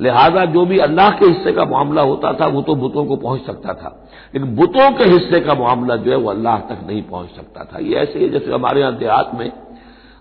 लिहाजा 0.00 0.44
जो 0.44 0.64
भी 0.66 0.78
अल्लाह 0.78 1.10
के 1.10 1.26
हिस्से 1.26 1.52
का 1.52 1.64
मामला 1.64 2.02
होता 2.02 2.32
था, 2.32 2.46
वो 2.46 2.62
तो 2.62 2.74
बुतों 2.74 3.04
को 3.04 3.16
पहुँच 3.16 3.40
सकता 3.40 3.74
था। 3.74 4.10
लेकिन 4.34 4.54
बुतों 4.56 4.90
के 4.92 5.04
हिस्से 5.04 5.40
का 5.40 5.54
मामला 5.54 5.96
जो 5.96 6.10
है, 6.10 6.16
वो 6.16 6.30
अल्लाह 6.30 6.58
तक 6.58 6.86
नहीं 6.86 7.02
पहुँच 7.02 7.28
सकता 7.28 7.64
था। 7.64 7.78
ये 7.78 7.94
ऐसे 7.94 8.18
ही 8.18 8.28
जैसे 8.28 8.52
हमारे 8.52 8.80
यहाँ 8.80 8.96
देहात 8.96 9.30
में 9.34 9.52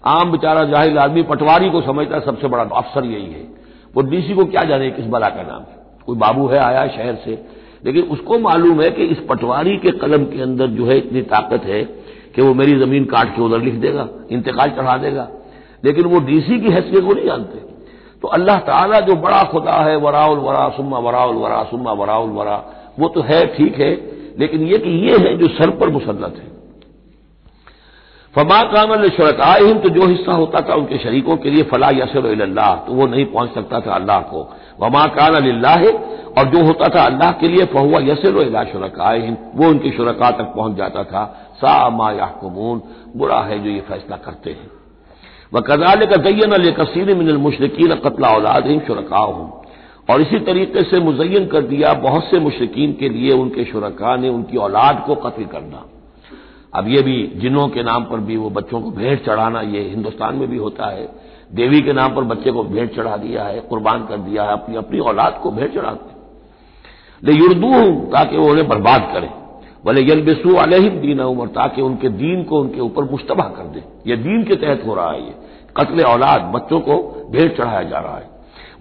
आम 0.05 0.31
बेचारा 0.31 0.63
जाहिल 0.63 0.97
आदमी 0.97 1.23
पटवारी 1.23 1.69
को 1.69 1.81
समझता 1.81 2.19
सबसे 2.19 2.47
बड़ा 2.47 2.63
अफसर 2.63 3.05
यही 3.05 3.31
है। 3.31 3.57
वो 3.97 4.01
डीसी 4.01 4.33
को 4.33 4.45
क्या 4.45 4.63
जाने 4.63 4.89
किस 4.91 5.05
बला 5.05 5.27
का 5.27 5.43
नाम 5.43 5.61
है? 5.61 5.75
कोई 6.05 6.17
बाबू 6.17 6.47
है 6.47 6.57
आया 6.59 6.87
शहर 6.87 7.15
से, 7.15 7.31
लेकिन 7.85 8.03
उसको 8.03 8.39
मालूम 8.39 8.81
है 8.81 8.89
कि 8.91 9.03
इस 9.03 9.17
पटवारी 9.19 9.77
के 9.77 9.91
कलम 9.91 10.25
के 10.25 10.41
अंदर 10.41 10.67
जो 10.67 10.85
है 10.85 10.97
इतनी 10.97 11.21
ताकत 11.21 11.63
है 11.63 11.83
कि 12.35 12.41
वो 12.41 12.53
मेरी 12.53 12.77
ज़मीन 12.79 13.05
काट 13.05 13.35
के 13.35 13.41
उधर 13.41 13.61
लिख 13.61 13.73
देगा, 13.73 14.07
इंतकाल 14.31 14.69
चढ़ा 14.69 14.97
देगा। 14.97 15.27
लेकिन 15.85 16.05
वो 16.05 16.19
डीसी 16.19 16.59
की 16.59 16.69
हैसियत 16.69 17.03
को 17.03 17.13
नहीं 17.13 17.25
जानते। 17.25 17.57
तो 18.21 18.27
अल्लाह 18.27 18.59
ताला 18.59 18.99
जो 18.99 19.15
बड़ा 19.15 19.41
खुदा 19.43 19.73
है, 19.73 19.95
वराउल 19.95 20.37
वरा 20.37 20.69
सुम्मा 20.69 20.99
वराउल 20.99 21.35
वरा 21.35 21.63
सुम्मा 21.63 21.91
वराउल 21.91 22.29
वरा, 22.29 22.63
वो 22.99 23.07
तो 23.07 23.21
है, 23.21 23.45
ठीक 23.47 23.79
है, 23.79 23.91
लेकिन 24.39 24.61
ये 24.61 24.77
कि 24.77 24.89
ये 24.89 25.17
है 25.17 25.37
जो 25.37 25.47
सर 25.47 25.69
पर 25.69 25.89
मुसलत 25.89 26.35
है। 26.37 26.47
फमा 28.37 28.61
कामल 28.63 29.07
शुरकाहिम 29.09 29.77
तो 29.79 29.89
जो 29.89 30.07
हिस्सा 30.07 30.33
होता 30.33 30.59
था 30.61 30.73
उनके 30.75 30.97
शरीकों 30.97 31.35
के 31.37 31.49
लिए, 31.49 31.63
फला 31.63 31.89
यसर 31.91 32.25
अल्लाह 32.31 32.75
तो 32.87 32.93
वो 32.93 33.07
नहीं 33.07 33.25
पहुँच 33.25 33.53
सकता 33.53 33.79
था 33.79 33.93
अल्लाह 33.95 34.19
को। 34.21 34.41
वमा 34.81 35.05
कान 35.15 35.35
अल्लाह 35.35 35.85
और 36.37 36.45
जो 36.45 36.63
होता 36.65 36.89
था 36.89 37.05
अल्लाह 37.05 37.31
के 37.31 37.47
लिए, 37.47 37.65
फहुआ 37.65 37.99
यसर 38.03 38.37
अल्लाह 38.37 38.63
शुरकाहिम 38.63 39.37
वो 39.55 39.69
उनके 39.69 39.91
शुरका 39.91 40.29
तक 40.31 40.53
पहुँच 40.55 40.75
जाता 40.77 41.03
था। 41.03 41.25
सा 41.55 41.89
मा 41.89 42.11
याहकुमून, 42.11 42.81
बुरा 43.15 43.39
है 43.41 43.59
जो 43.63 43.69
ये 43.69 43.79
फैसला 43.89 44.17
करते 44.17 44.49
हैं। 44.51 44.69
वह 45.53 45.61
कजाल 45.61 46.05
का 46.05 46.21
तयन 46.23 46.51
अल 46.51 46.71
कसीर 46.73 47.13
मिनल 47.15 47.37
मुशरकिन 47.39 47.95
कतला 48.05 48.35
औलाद 48.35 48.69
शुरका 48.87 49.25
हूँ 49.25 49.51
और 50.09 50.21
इसी 50.21 50.39
तरीके 50.45 50.83
से 50.83 50.99
मुजयन 51.01 51.45
कर 51.47 51.61
दिया 51.65 51.93
बहुत 52.01 52.23
से 52.23 52.39
मुशरकिन 52.39 52.93
के 52.93 53.09
लिए, 53.09 53.31
उनके 53.33 53.65
शुरका 53.65 54.15
ने 54.15 54.29
उनकी 54.29 54.57
औलाद 54.59 55.03
को 55.07 55.15
कत्ल 55.17 55.45
करना। 55.47 55.85
अब 56.77 56.87
ये 56.87 57.01
भी 57.01 57.15
जिनों 57.35 57.67
के 57.69 57.83
नाम 57.83 58.03
पर 58.03 58.19
भी 58.21 58.37
वो 58.37 58.49
बच्चों 58.51 58.81
को 58.81 58.91
भेंट 58.91 59.25
चढ़ाना, 59.25 59.61
ये 59.61 59.81
हिंदुस्तान 59.81 60.35
में 60.35 60.47
भी 60.49 60.57
होता 60.57 60.85
है। 60.87 61.07
देवी 61.53 61.81
के 61.81 61.93
नाम 61.93 62.15
पर 62.15 62.23
बच्चे 62.25 62.51
को 62.51 62.63
भेंट 62.65 62.95
चढ़ा 62.95 63.15
दिया 63.17 63.43
है, 63.43 63.59
कुर्बान 63.61 64.05
कर 64.05 64.17
दिया 64.19 64.43
है, 64.43 64.51
अपनी 64.53 64.75
अपनी 64.77 64.99
औलाद 65.01 65.39
को 65.43 65.51
भेंट 65.51 65.73
चढ़ाते 65.73 66.15
ले 67.23 67.33
युर्दू 67.33 67.67
हूँ, 67.67 68.11
ताकि 68.11 68.37
वो 68.37 68.49
उन्हें 68.49 68.67
बर्बाद 68.67 69.09
करें। 69.13 69.29
बोले 69.85 70.01
यलबसू 70.01 70.55
अलहिम 70.57 70.99
दीन 70.99 71.19
उमर 71.21 71.47
ताकि 71.55 71.81
उनके 71.81 72.09
दीन 72.11 72.43
को 72.43 72.59
उनके 72.59 72.79
ऊपर 72.81 73.03
मुश्तबा 73.03 73.43
कर 73.49 73.67
दे। 73.67 73.83
ये 74.07 74.15
दीन 74.17 74.43
के 74.43 74.55
तहत 74.55 74.83
हो 74.87 74.95
रहा 74.95 75.11
है 75.11 75.21
ये। 75.21 75.33
कत्ल 75.77 76.03
औलाद 76.03 76.41
बच्चों 76.53 76.79
को 76.79 76.97
भेंट 77.31 77.57
चढ़ाया 77.57 77.81
जा 77.83 77.99
रहा 77.99 78.17
है। 78.17 78.29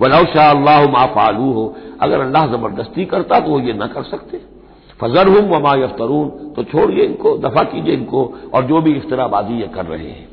वलाउ 0.01 0.25
शाह 0.25 0.51
अल्लाह 0.51 0.85
माफालू 0.91 1.53
हो 1.53 1.65
अगर 2.03 2.21
अल्लाह 2.21 2.47
ज़बरदस्ती 2.47 3.05
करता 3.05 3.41
तो 3.41 3.51
वो 3.51 3.61
ये 3.61 3.73
न 3.73 3.87
कर 3.87 4.03
सकते। 4.05 4.41
फजर 5.03 5.29
हूँ 5.29 5.51
वमा 5.51 5.75
यफ्तरून 5.75 6.29
तो 6.29 6.63
छोड़िए 6.63 7.05
इनको, 7.05 7.39
दफ़ा 7.39 7.63
कीजिए 7.63 7.95
इनको, 7.95 8.35
और 8.55 8.65
जो 8.65 8.81
भी 8.81 8.93
इफ्तराबाजी 8.93 9.61
ये 9.61 9.67
कर 9.67 9.85
रहे 9.85 10.11
हैं। 10.11 10.29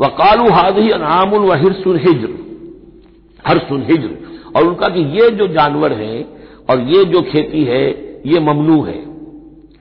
वह 0.00 0.08
कालू 0.08 0.50
हादी 0.50 0.90
अनामुल 0.90 1.40
व 1.40 1.54
हिज्र 1.54 2.38
हरसुन 3.46 3.82
हिज्र, 3.82 4.10
और 4.56 4.66
उनका 4.66 4.88
कि 4.88 5.00
ये 5.00 5.30
जो 5.30 5.46
जानवर 5.46 5.92
है, 5.92 6.22
और 6.70 6.80
ये 6.80 7.04
जो 7.04 7.22
खेती 7.22 7.64
है, 7.64 7.90
ये 8.26 8.40
ममनू 8.40 8.82
है। 8.82 8.98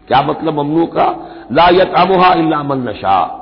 क्या 0.08 0.22
मतलब 0.22 0.60
ममनू 0.60 0.86
का? 0.86 1.30
ला 1.52 1.70
यतामुहा 1.70 2.34
इल्ला 2.34 2.64
नशा। 2.64 3.36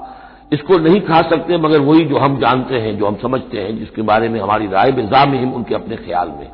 इसको 0.53 0.77
नहीं 0.77 1.01
खा 1.01 1.21
सकते, 1.21 1.57
मगर 1.57 1.79
वही 1.79 2.05
जो 2.05 2.17
हम 2.17 2.39
जानते 2.39 2.75
हैं, 2.75 2.97
जो 2.97 3.05
हम 3.05 3.15
समझते 3.15 3.57
हैं, 3.57 3.79
जिसके 3.79 4.01
बारे 4.01 4.29
में 4.29 4.39
हमारी 4.39 4.67
राय 4.67 4.91
बेजाम 4.91 5.33
हिम 5.33 5.53
उनके 5.53 5.75
अपने 5.75 5.95
ख्याल 5.95 6.27
में। 6.27 6.51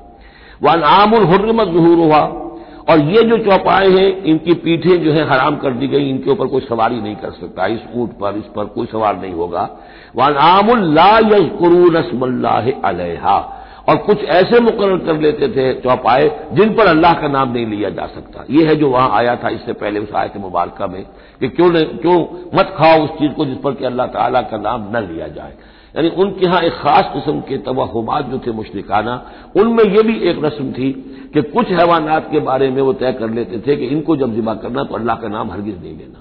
वह 0.64 0.76
नामुल 0.76 1.24
हुर्रमत 1.24 1.68
जहूर 1.68 1.98
हुआ 1.98 2.43
और 2.90 3.00
ये 3.00 3.24
जो 3.24 3.38
चौपाए 3.38 3.88
हैं, 3.88 4.24
इनकी 4.24 4.54
पीठें 4.54 5.04
जो 5.04 5.12
है 5.12 5.28
हराम 5.30 5.56
कर 5.58 5.72
दी 5.72 5.88
गई, 5.88 6.10
इनके 6.10 6.32
ऊपर 6.32 6.48
कोई 6.48 6.62
सवारी 6.62 7.02
नहीं 7.02 7.16
कर 7.16 7.32
सकता। 7.32 7.66
इस 7.66 7.80
ऊँट 7.96 8.12
पर, 8.12 8.38
इस 8.38 8.44
पर 8.44 8.66
कोई 8.66 8.86
सवार 8.86 9.22
नहीं 9.22 9.34
होगा। 9.34 9.70
वह 10.16 10.30
नामुल्ला 10.30 11.18
यजकुरू 11.18 11.90
रसमल्लाह 11.90 12.72
अलहा। 12.72 13.60
और 13.90 13.96
कुछ 13.96 14.24
ऐसे 14.24 14.60
मुकर 14.60 14.98
कर 14.98 15.18
लेते 15.20 15.48
थे 15.48 15.74
चौपाए, 15.74 16.50
जिन 16.54 16.74
पर 16.74 16.86
अल्लाह 16.86 17.14
का 17.14 17.28
नाम 17.28 17.52
नहीं 17.52 17.66
लिया 17.66 17.90
जा 17.90 18.06
सकता। 18.06 18.46
यह 18.50 18.70
है 18.70 18.76
जो 18.76 18.90
वहाँ 18.90 19.10
आया 19.14 19.36
था 19.36 19.50
इससे 19.50 19.74
पहले 19.74 20.00
उस 20.00 20.14
आयत 20.16 20.38
मुबारक 20.38 20.82
में, 20.82 21.04
कि 21.40 21.50
क्यों 21.50 21.70
क्यों 21.74 22.20
मत 22.58 22.76
खाओ 22.78 23.04
उस 23.04 23.10
चीज़ 23.10 23.32
को 23.32 23.46
जिस 23.46 23.58
पर 23.58 23.72
कि 23.72 23.86
अल्लाह 23.86 24.08
ताला 24.08 24.42
का 24.42 24.58
नाम 24.58 24.98
न 24.98 25.14
लिया 25.14 25.28
जाए। 25.28 25.54
यानी 25.96 26.10
उनके 26.10 26.46
यहाँ 26.46 26.62
एक 26.62 26.74
खास 26.74 27.10
किस्म 27.14 27.40
के 27.40 27.58
तवहमात 27.58 28.26
जो 28.26 28.40
थे 28.40 28.52
मुशरिकाना, 28.52 29.14
उनमें 29.58 29.84
यह 29.84 30.02
भी 30.02 30.18
एक 30.30 30.44
रस्म 30.46 30.72
थी 30.72 30.92
कि 31.34 31.42
कुछ 31.50 31.72
हैवानात 31.72 32.32
के 32.32 32.40
बारे 32.40 32.70
में 32.72 32.82
वो 32.82 32.94
तय 32.94 33.12
कर 33.14 33.30
लेते 33.30 33.60
थे 33.60 33.76
कि 33.76 33.86
इनको 33.88 34.16
जब 34.16 34.34
जिबा 34.36 34.54
करना 34.56 34.84
तो 34.84 34.96
अल्लाह 34.96 35.16
का 35.16 35.28
नाम 35.28 35.52
हरगिज 35.52 35.82
नहीं 35.82 35.98
लेना। 35.98 36.20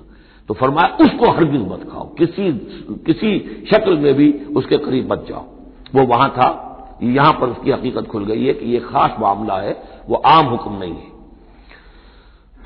तो 0.48 0.54
फरमाया, 0.54 0.96
उसको 1.00 1.30
हरगिज 1.30 1.60
मत 1.60 1.88
खाओ, 1.92 2.04
किसी 2.14 2.52
किसी 3.06 3.38
शक्ल 3.70 3.96
में 3.98 4.14
भी 4.14 4.32
उसके 4.56 4.76
करीब 4.76 5.12
मत 5.12 5.24
जाओ। 5.28 5.44
वो 5.94 6.06
वहाँ 6.06 6.28
था, 6.30 6.48
यहाँ 7.02 7.32
पर 7.32 7.48
उसकी 7.48 7.70
हकीकत 7.70 8.06
खुल 8.06 8.24
गई 8.24 8.44
है 8.44 8.54
कि 8.54 8.74
यह 8.74 8.80
खास 8.80 9.16
मामला 9.20 9.56
है, 9.56 9.76
वो 10.08 10.16
आम 10.16 10.46
हुक्म 10.46 10.78
नहीं 10.78 10.94
है। 10.94 11.11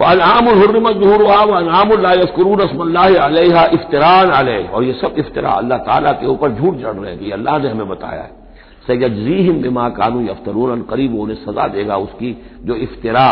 फ़लामरमत 0.00 0.96
जहूर 0.96 1.22
वनामस्करून 1.50 2.60
रसमल्ला 2.60 3.64
इफ्तरान 3.74 4.30
अलह 4.30 4.70
और 4.70 4.84
ये 4.84 4.92
सब 4.94 5.14
इफ्तरा 5.18 5.50
अल्लाह 5.52 5.78
ताला 5.84 6.12
के 6.14 6.26
ऊपर 6.26 6.50
झूठ 6.52 6.74
जड़ 6.76 6.94
रहे 6.94 7.14
हैं 7.14 7.32
अल्लाह 7.32 7.58
ने 7.58 7.68
हमें 7.68 7.88
बताया 7.88 8.22
है 8.22 8.32
सैजीम 8.86 9.60
बिमा 9.62 9.88
कानू 9.90 10.20
यफ्तरून 10.22 10.82
करीब 10.90 11.14
उन्हें 11.20 11.36
सजा 11.36 11.66
देगा 11.68 11.96
उसकी 11.98 12.32
जो 12.64 12.74
इफ्तरा 12.78 13.28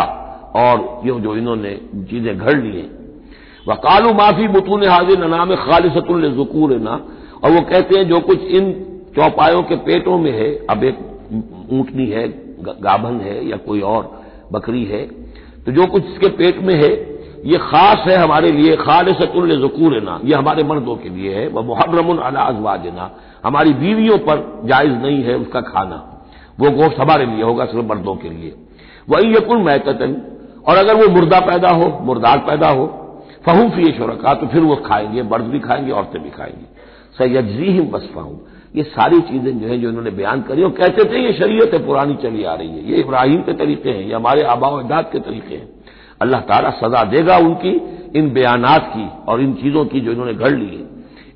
और 0.56 1.02
ये 1.04 1.18
जो 1.20 1.34
इन्होंने 1.36 1.72
चीज़ें 2.10 2.36
घड़ 2.36 2.54
ली 2.54 2.70
हैं 2.70 2.88
वकालू 3.68 4.12
माफ़ी 4.14 4.46
बुतून 4.48 4.86
हाजिर 4.88 5.26
नाम 5.26 5.54
खालिसतुल्जकूर 5.56 6.74
ना 6.80 6.94
और 7.42 7.50
वो 7.50 7.60
कहते 7.62 7.96
हैं 7.96 8.08
जो 8.08 8.20
कुछ 8.22 8.46
इन 8.52 8.72
चौपायों 9.16 9.62
के 9.62 9.76
पेटों 9.82 10.16
में 10.18 10.30
है 10.32 10.48
अब 10.70 10.84
एक 10.84 10.98
ऊंटनी 11.72 12.06
है 12.08 12.26
गाभन 12.80 13.20
है 13.20 13.36
या 13.48 13.56
कोई 13.66 13.80
और 13.88 14.10
बकरी 14.52 14.84
है 14.86 15.02
तो 15.66 15.72
जो 15.72 15.86
कुछ 15.86 16.04
इसके 16.04 16.28
पेट 16.28 16.58
में 16.58 16.74
है, 16.74 16.92
ये 17.44 17.58
खास 17.58 18.08
है 18.08 18.16
हमारे 18.16 18.50
लिए 18.52 18.76
खाल 18.76 19.12
सतुल 19.12 19.50
जकूर 19.62 20.00
ना 20.02 20.20
ये 20.24 20.34
हमारे 20.34 20.62
मर्दों 20.64 20.96
के 20.96 21.08
लिए 21.08 21.34
है। 21.34 21.46
वह 21.48 21.62
मुहर्रम 21.62 22.16
अला 22.18 22.40
अजवाजना। 22.40 23.10
हमारी 23.44 23.72
बीवियों 23.74 24.18
पर 24.18 24.62
जायज़ 24.64 24.92
नहीं 24.92 25.22
है 25.22 25.34
उसका 25.34 25.60
खाना। 25.60 25.96
वो 26.60 26.70
गोश्त 26.70 26.98
हमारे 27.00 27.26
लिए 27.26 27.42
होगा, 27.42 27.64
सिर्फ़ 27.64 27.86
मर्दों 27.86 28.14
के 28.16 28.28
लिए। 28.28 28.54
वही 29.08 29.32
यकुल 29.32 29.58
मैतन 29.58 30.22
और 30.68 30.76
अगर 30.76 30.94
वो 30.94 31.08
मुर्दा 31.08 31.40
पैदा 31.40 31.70
हो, 31.70 31.98
मुर्दार 32.02 32.38
पैदा 32.38 32.68
हो 32.68 32.86
फहूफी 33.46 33.92
शुरका 33.92 34.34
तो 34.34 34.46
फिर 34.46 34.60
वो 34.60 34.76
खाएँगे, 34.76 35.22
मर्द 35.22 35.44
भी 35.44 35.60
खाएँगे, 35.60 35.92
औरतें 35.92 36.22
भी 36.22 36.30
खाएँगी। 36.30 36.66
सैयजी 37.18 37.64
ही 37.64 37.80
बसफाऊं 37.80 38.36
ये 38.74 38.82
सारी 38.84 39.20
चीज़ें 39.22 39.58
जो 39.60 39.66
है 39.68 39.78
जो 39.78 39.88
इन्होंने 39.88 40.10
बयान 40.12 40.40
करी 40.42 40.62
और 40.62 40.70
कहते 40.72 41.04
थे 41.04 41.18
ये 41.18 41.32
शरीयत 41.32 41.74
है, 41.74 41.78
पुरानी 41.86 42.14
चली 42.22 42.44
आ 42.44 42.54
रही 42.54 42.68
है। 42.68 42.90
ये 42.90 42.96
इब्राहिम 42.96 43.42
के 43.42 43.52
तरीके 43.54 43.90
हैं, 43.90 44.02
ये 44.02 44.14
हमारे 44.14 44.42
आबा 44.44 44.68
अजाद 44.78 45.10
के 45.12 45.18
तरीके 45.20 45.54
हैं। 45.54 45.68
अल्लाह 46.22 46.40
ताला 46.40 46.70
सजा 46.72 47.02
देगा 47.06 47.36
उनकी, 47.38 47.70
इन 48.16 48.32
बयानात 48.32 48.90
की 48.94 49.06
और 49.28 49.40
इन 49.40 49.52
चीज़ों 49.54 49.84
की 49.84 50.00
जो 50.00 50.12
इन्होंने 50.12 50.34
गढ़ 50.34 50.52
ली 50.52 50.66
है। 50.66 50.82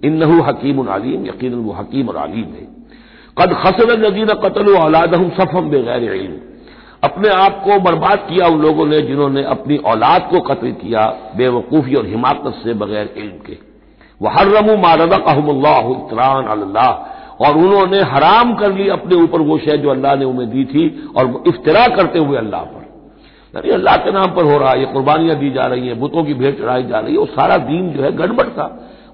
इन 0.04 0.16
नहू 0.16 0.40
हकीम 0.42 0.87
अलीम 0.87 1.26
यकीन 1.26 1.54
वो 1.54 1.73
हकीम 1.73 2.09
और 2.09 2.16
आलिम 2.16 2.49
है। 2.54 2.66
कद 3.37 3.54
खसर 3.54 3.99
नजीन 4.00 4.35
कतल 4.42 4.75
औलाद 4.76 5.14
हम 5.14 5.28
सफम 5.30 5.71
बगैर 5.71 6.04
इल्म। 6.04 6.37
अपने 7.04 7.28
आप 7.30 7.62
को 7.64 7.78
बर्बाद 7.80 8.18
किया 8.28 8.47
उन 8.47 8.61
लोगों 8.62 8.87
ने 8.87 9.00
जिन्होंने 9.02 9.42
अपनी 9.47 9.76
औलाद 9.87 10.28
को 10.30 10.40
कत्ल 10.40 10.71
किया, 10.75 11.04
बेवकूफ़ी 11.37 11.95
और 11.95 12.07
हिमाकत 12.07 12.54
से 12.64 12.75
बगैर 12.75 13.14
इल्म 13.16 13.38
के। 13.47 13.57
वह 14.21 14.30
हर 14.30 14.49
रमू 14.49 14.76
मारदा 14.76 15.18
कहमल्लाह 15.18 15.90
इतरान 15.92 16.47
अल्लाह 16.49 16.90
और 17.40 17.57
उन्होंने 17.57 18.00
हराम 18.02 18.54
कर 18.54 18.73
ली 18.73 18.88
अपने 18.88 19.16
ऊपर 19.16 19.40
वो 19.40 19.59
शय 19.59 19.76
जो 19.78 19.90
अल्लाह 19.90 20.14
ने 20.16 20.25
उन्हें 20.25 20.50
दी 20.50 20.64
थी 20.64 21.12
और 21.16 21.42
इफ्तरा 21.47 21.87
करते 21.87 22.18
हुए 22.18 22.38
अल्लाह 22.38 22.62
पर। 22.62 22.87
यानी 23.54 23.71
अल्लाह 23.71 23.97
के 23.97 24.12
नाम 24.12 24.35
पर 24.35 24.45
हो 24.45 24.59
रहा 24.59 24.71
है, 24.71 24.80
ये 24.80 24.87
कुर्बानियाँ 24.87 25.37
दी 25.37 25.50
जा 25.50 25.66
रही 25.66 25.88
हैं, 25.88 25.99
बुतों 26.00 26.25
की 26.25 26.35
भेंट 26.35 26.59
चढ़ाई 26.59 26.83
जा 26.83 26.99
रही 26.99 27.12
है, 27.12 27.18
वो 27.18 27.26
सारा 27.26 27.57
दीन 27.57 27.92
जो 27.92 28.02
है 28.02 28.12
गड़बड़ 28.12 28.49
था। 28.49 28.66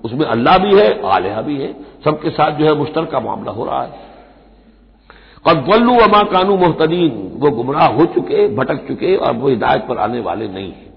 उसमें 0.04 0.24
अल्लाह 0.26 0.58
भी 0.58 0.74
है, 0.74 0.88
आलिया 1.08 1.40
भी 1.40 1.56
है, 1.56 1.72
सबके 2.04 2.30
साथ 2.30 2.50
जो 2.50 2.66
है 2.66 2.74
मुश्तर 2.74 3.04
का 3.04 3.20
मामला 3.20 3.52
हो 3.52 3.64
रहा 3.64 3.82
है। 3.82 4.12
कदवल्लू 5.48 5.94
अमा 5.94 6.22
कानू 6.22 6.56
मोहतदीन, 6.56 7.32
वो 7.36 7.50
गुमराह 7.50 7.86
हो 7.86 8.04
चुके, 8.06 8.48
भटक 8.56 8.86
चुके 8.88 9.16
और 9.16 9.32
वो 9.32 9.48
हिदायत 9.48 9.86
पर 9.88 9.98
आने 9.98 10.20
वाले 10.20 10.48
नहीं 10.48 10.70
है। 10.72 10.93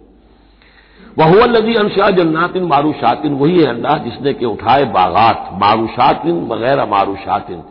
वह 1.18 1.46
लदी 1.46 1.74
अनशा 1.74 2.10
जन्नातिन 2.10 2.64
मारूशातिन, 2.64 3.34
वही 3.34 3.60
है 3.60 3.66
अल्लाह 3.66 3.98
जिसने 3.98 4.34
के 4.34 4.46
उठाए 4.46 4.86
बागात, 4.86 5.50
मारूशातिन 5.54 6.48
वगैरह 6.48 6.86
मारूशातिन। 6.86 7.64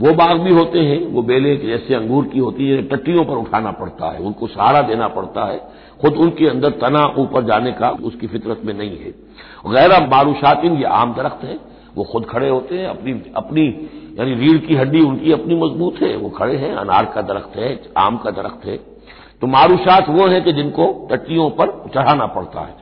वो 0.00 0.12
बाग 0.12 0.40
भी 0.40 0.54
होते 0.54 0.78
हैं, 0.78 1.06
वो 1.06 1.22
बेले 1.22 1.56
जैसे 1.56 1.94
अंगूर 1.94 2.24
की 2.24 2.38
होती 2.38 2.68
है 2.68 2.82
टट्टियों 2.82 3.24
पर 3.24 3.34
उठाना 3.34 3.70
पड़ता 3.70 4.12
है, 4.12 4.18
उनको 4.18 4.46
सहारा 4.46 4.82
देना 4.82 5.08
पड़ता 5.08 5.44
है। 5.44 5.58
खुद 6.00 6.14
उनके 6.14 6.46
अंदर 6.46 6.70
तना 6.70 7.14
ऊपर 7.18 7.44
जाने 7.44 7.72
का 7.72 7.90
उसकी 7.90 8.26
फितरत 8.26 8.60
में 8.64 8.74
नहीं 8.74 8.98
है। 8.98 9.10
गैर 9.66 10.08
मारूशातिन, 10.08 10.76
ये 10.76 10.84
आम 10.84 11.14
दरख्त 11.14 11.44
है, 11.44 11.58
वो 11.96 12.04
खुद 12.04 12.24
खड़े 12.24 12.48
होते 12.48 12.78
हैं, 12.78 12.86
अपनी 12.86 13.12
अपनी, 13.36 13.66
यानी 14.18 14.34
रीढ़ 14.34 14.58
की 14.58 14.74
हड्डी 14.74 15.00
उनकी 15.00 15.32
अपनी 15.32 15.54
मज़बूत 15.54 16.02
है, 16.02 16.16
वो 16.16 16.30
खड़े 16.30 16.56
हैं, 16.56 16.74
अनार 16.74 17.04
का 17.04 17.22
दरख्त 17.22 17.56
है, 17.56 17.82
आम 17.98 18.16
का 18.16 18.30
दरख्त 18.30 18.64
है। 18.64 18.76
तो 19.40 19.46
मारूशात 19.46 20.08
वो 20.08 20.26
है 20.26 20.40
कि 20.40 20.52
जिनको 20.52 21.08
टट्टियों 21.10 21.50
पर 21.50 21.90
चढ़ाना 21.94 22.26
पड़ता 22.26 22.60
है। 22.60 22.81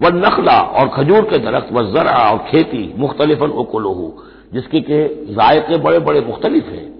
व 0.00 0.08
नखला 0.08 0.60
और 0.60 0.88
खजूर 0.88 1.22
के 1.22 1.38
दरख्त 1.38 1.72
व 1.72 1.82
जरा 1.92 2.30
और 2.30 2.38
खेती, 2.38 2.94
मुख्तलिफन 2.96 3.50
ओकोलोहू 3.50 4.12
जिसके 4.54 4.80
के 4.80 5.08
जायके 5.34 5.78
बड़े 5.78 5.98
बड़े 5.98 6.20
मुख्तलिफ़ 6.20 6.64
हैं। 6.64 6.98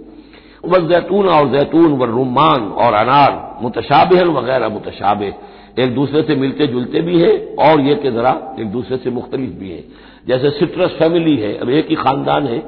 व 0.64 0.88
जैतून 0.88 1.28
और 1.28 1.49
जैतून 1.49 1.93
व 1.93 2.05
रुमान 2.05 2.61
और 2.61 2.95
अनार, 2.95 3.59
मुतशाबहन 3.62 4.28
वगैरह 4.28 4.69
मुतशाबे 4.69 5.35
एक 5.78 5.95
दूसरे 5.95 6.23
से 6.23 6.35
मिलते 6.37 6.67
जुलते 6.67 7.00
भी 7.00 7.21
है 7.21 7.55
और 7.59 7.81
ये 7.81 7.95
के 7.95 8.11
जरा 8.11 8.57
एक 8.61 8.67
दूसरे 8.67 8.97
से 8.97 9.11
मुख्तलिफ़ 9.11 9.50
भी 9.50 9.71
है। 9.71 9.85
जैसे 10.26 10.50
सिट्रस 10.50 10.90
फैमिली 10.90 11.37
है, 11.37 11.57
अब 11.59 11.71
एक 11.71 11.88
ही 11.88 11.95
खानदान 11.95 12.47
है, 12.47 12.59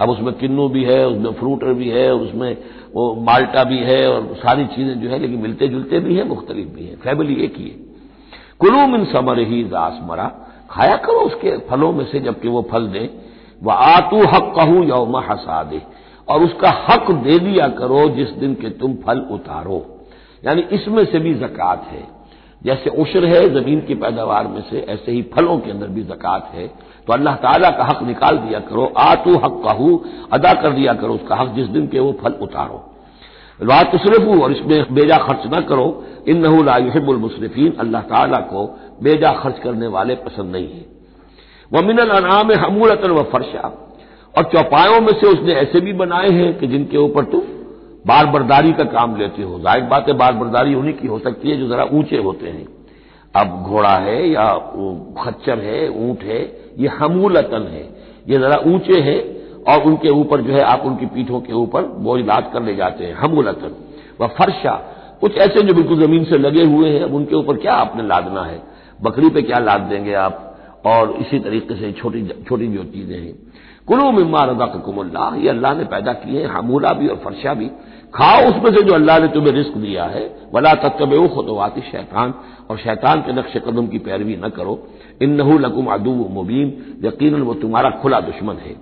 अब 0.00 0.10
उसमें 0.10 0.32
किन्नू 0.34 0.68
भी 0.68 0.84
है, 0.84 1.06
उसमें 1.08 1.32
फ्रूटर 1.32 1.72
भी 1.72 1.88
है, 1.88 2.14
उसमें 2.14 2.56
वो 2.94 3.14
माल्टा 3.14 3.64
भी 3.64 3.78
है 3.78 4.06
और 4.08 4.34
सारी 4.34 4.64
चीज़ें 4.66 5.00
जो 5.00 5.08
है, 5.08 5.18
लेकिन 5.18 5.38
मिलते 5.38 5.68
जुलते 5.68 5.98
भी 5.98 6.16
हैं, 6.16 6.28
मुख्तलिफ़ 6.28 6.68
भी 6.68 6.86
हैं। 6.86 6.96
फैमिली 6.96 7.44
एक 7.44 7.54
ही 7.56 7.64
है। 7.64 7.83
कुलू 8.60 8.86
मिन 8.86 9.04
समर 9.04 9.38
ही 9.38 9.62
दास 9.64 10.00
मरा। 10.02 10.30
खाया 10.70 10.96
करो 10.96 11.20
उसके 11.20 11.56
फलों 11.58 11.92
में 11.92 12.04
से 12.04 12.20
जबकि 12.20 12.48
वो 12.48 12.62
फल 12.72 12.86
दे। 12.86 13.10
वह 13.62 13.74
आतू 13.74 14.16
हक 14.26 14.52
कहू 14.56 14.82
यौम 14.82 15.16
हसादे। 15.16 15.82
और 16.28 16.42
उसका 16.42 16.70
हक 16.88 17.10
दे 17.10 17.38
दिया 17.38 17.68
करो 17.68 18.08
जिस 18.08 18.30
दिन 18.30 18.54
के 18.54 18.70
तुम 18.70 18.94
फल 18.94 19.18
उतारो। 19.30 20.06
यानी 20.46 20.62
इसमें 20.72 21.04
से 21.04 21.18
भी 21.18 21.34
जक़ात 21.34 21.88
है। 21.90 22.02
जैसे 22.62 22.90
उशर 22.90 23.24
है, 23.24 23.40
ज़मीन 23.54 23.80
की 23.80 23.94
पैदावार 23.94 24.46
में 24.46 24.60
से 24.70 24.80
ऐसे 24.80 25.12
ही 25.12 25.22
फलों 25.34 25.58
के 25.58 25.70
अंदर 25.70 25.86
भी 25.86 26.02
जक़ात 26.02 26.50
है। 26.54 26.66
तो 27.06 27.12
अल्लाह 27.12 27.34
ताला 27.34 27.70
का 27.70 27.84
हक 27.84 28.02
निकाल 28.02 28.36
दिया 28.38 28.60
करो। 28.60 28.92
आतू 28.98 29.36
हक 29.36 29.60
कहू 29.64 30.04
अदा 30.32 30.52
कर 30.52 30.72
दिया 30.72 30.92
करो 30.94 31.14
उसका 31.14 31.36
हक 31.36 31.48
जिस 31.48 31.66
दिन 31.66 31.86
के 31.86 32.00
वो 32.00 32.12
फल 32.22 32.32
उतारो। 32.42 32.82
रात 33.60 33.96
सिर्फ़ 33.96 34.40
और 34.42 34.52
इसमें 34.52 34.94
बेजा 34.94 35.16
खर्च 35.16 35.42
न 35.46 35.60
करो। 35.60 36.04
इन 36.28 36.38
नहुलाहिबुल 36.38 37.16
मुसरफीन, 37.16 37.72
अल्लाह 37.78 38.02
बेजा 39.02 39.32
खर्च 39.32 39.58
करने 39.58 39.86
वाले 39.86 40.14
पसंद 40.14 40.52
नहीं 40.52 40.68
है। 40.68 40.84
वह 41.72 41.82
मिनल 41.82 42.10
अनाम 42.10 42.52
हमूलतन 42.52 43.10
व 43.10 43.22
फर्शा। 43.22 43.72
और 44.34 44.44
चौपायों 44.44 45.00
में 45.00 45.12
से 45.12 45.26
उसने 45.26 45.52
ऐसे 45.52 45.80
भी 45.80 45.92
बनाए 45.92 46.28
हैं 46.28 46.58
कि 46.58 46.66
जिनके 46.66 46.96
ऊपर 46.96 47.24
तुम 47.24 47.40
बार 48.06 48.26
बरदारी 48.26 48.72
का 48.72 48.84
काम 48.84 49.16
लेते 49.16 49.42
हो। 49.42 49.58
ज़ाहिर 49.58 49.84
बात 49.84 50.08
है 50.08 50.14
बार 50.14 50.32
बरदारी 50.32 50.74
उन्हीं 50.74 50.94
की 50.94 51.06
हो 51.06 51.18
सकती 51.18 51.50
है 51.50 51.56
जो 51.56 51.68
जरा 51.68 51.84
ऊँचे 51.92 52.16
होते 52.16 52.48
हैं। 52.48 52.66
अब 53.34 53.62
घोड़ा 53.62 53.96
है 53.98 54.28
या 54.28 54.46
खच्चर 55.18 55.58
है, 55.58 55.88
ऊँट 55.88 56.22
है, 56.22 56.40
ये 56.78 56.88
हमूलतन 56.88 57.62
है। 57.62 57.82
ये 58.28 58.38
जरा 58.38 58.56
ऊँचे 58.66 59.00
हैं 59.00 59.20
और 59.64 59.84
उनके 59.84 60.08
ऊपर 60.08 60.40
जो 60.40 60.52
है 60.52 60.62
आप 60.62 60.82
उनकी 60.86 61.06
पीठों 61.06 61.40
के 61.40 61.52
ऊपर 61.52 61.82
बोझ 61.82 62.20
लाद 62.26 62.50
कर 62.54 62.62
ले 62.62 62.74
जाते 62.74 63.04
हैं। 63.04 63.14
हमूलतन। 63.14 63.76
व 64.20 64.26
फर्शा। 64.26 64.74
कुछ 65.24 65.36
ऐसे 65.36 65.62
जो 65.62 65.74
बिल्कुल 65.74 66.06
ज़मीन 66.06 66.24
से 66.24 66.38
लगे 66.38 66.64
हुए 66.64 66.90
हैं, 66.90 67.02
अब 67.02 67.14
उनके 67.14 67.36
ऊपर 67.36 67.56
क्या 67.56 67.72
आपने 67.72 68.02
लादना 68.02 68.42
है? 68.42 68.62
बकरी 69.02 69.28
पे 69.30 69.42
क्या 69.42 69.58
लाद 69.58 69.80
देंगे 69.80 70.14
आप? 70.14 70.56
और 70.86 71.10
इसी 71.10 71.38
तरीके 71.38 71.74
से 71.74 71.92
छोटी 71.92 72.44
छोटी 72.48 72.66
जो 72.66 72.84
चीज़ें 72.84 73.18
हैं। 73.18 73.34
कुलू 73.86 74.10
मिम्मा 74.10 74.44
रजाकुमुल्ला 74.44 75.36
ये 75.36 75.48
अल्लाह 75.48 75.74
ने 75.74 75.84
पैदा 75.84 76.12
किए 76.12 76.40
हैं, 76.40 76.48
हमूला 76.48 76.92
भी 76.92 77.08
और 77.08 77.16
फर्शा 77.16 77.54
भी। 77.54 77.66
खाओ 78.14 78.48
उसमें 78.48 78.70
से 78.74 78.82
जो 78.82 78.94
अल्लाह 78.94 79.18
ने 79.18 79.28
तुम्हें 79.28 79.52
रिस्क 79.52 79.76
दिया 79.76 80.04
है। 80.04 80.36
वला 80.54 80.74
तत्व 80.74 81.28
खुतवाती 81.28 81.80
शैतान, 81.80 82.34
और 82.70 82.78
शैतान 82.78 83.20
के 83.20 83.32
नक्श 83.32 83.56
कदम 83.56 83.86
की 83.86 83.98
पैरवी 83.98 84.36
न 84.36 84.48
करो। 84.48 84.88
इन 85.22 85.30
नहू 85.30 85.58
लकुम 85.58 85.86
अदू 85.86 86.28
मुबीन 86.30 87.00
यकीन 87.04 87.34
वो 87.34 87.54
तुम्हारा 87.54 87.90
खुला 87.90 88.20
दुश्मन 88.20 88.56
है। 88.56 88.76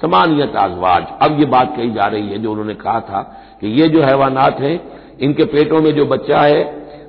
समानियत 0.00 0.56
आजवाज। 0.56 1.06
अब 1.22 1.38
ये 1.40 1.46
बात 1.46 1.76
कही 1.76 1.90
जा 1.90 2.06
रही 2.06 2.28
है 2.28 2.38
जो 2.38 2.50
उन्होंने 2.50 2.74
कहा 2.74 3.00
था 3.00 3.22
कि 3.60 3.68
ये 3.80 3.88
जो 3.88 4.02
हैवानात 4.02 4.60
हैं 4.60 4.76
इनके 5.18 5.44
पेटों 5.46 5.80
में 5.80 5.90
जो 5.94 6.04
बच्चा 6.06 6.40
है, 6.40 6.62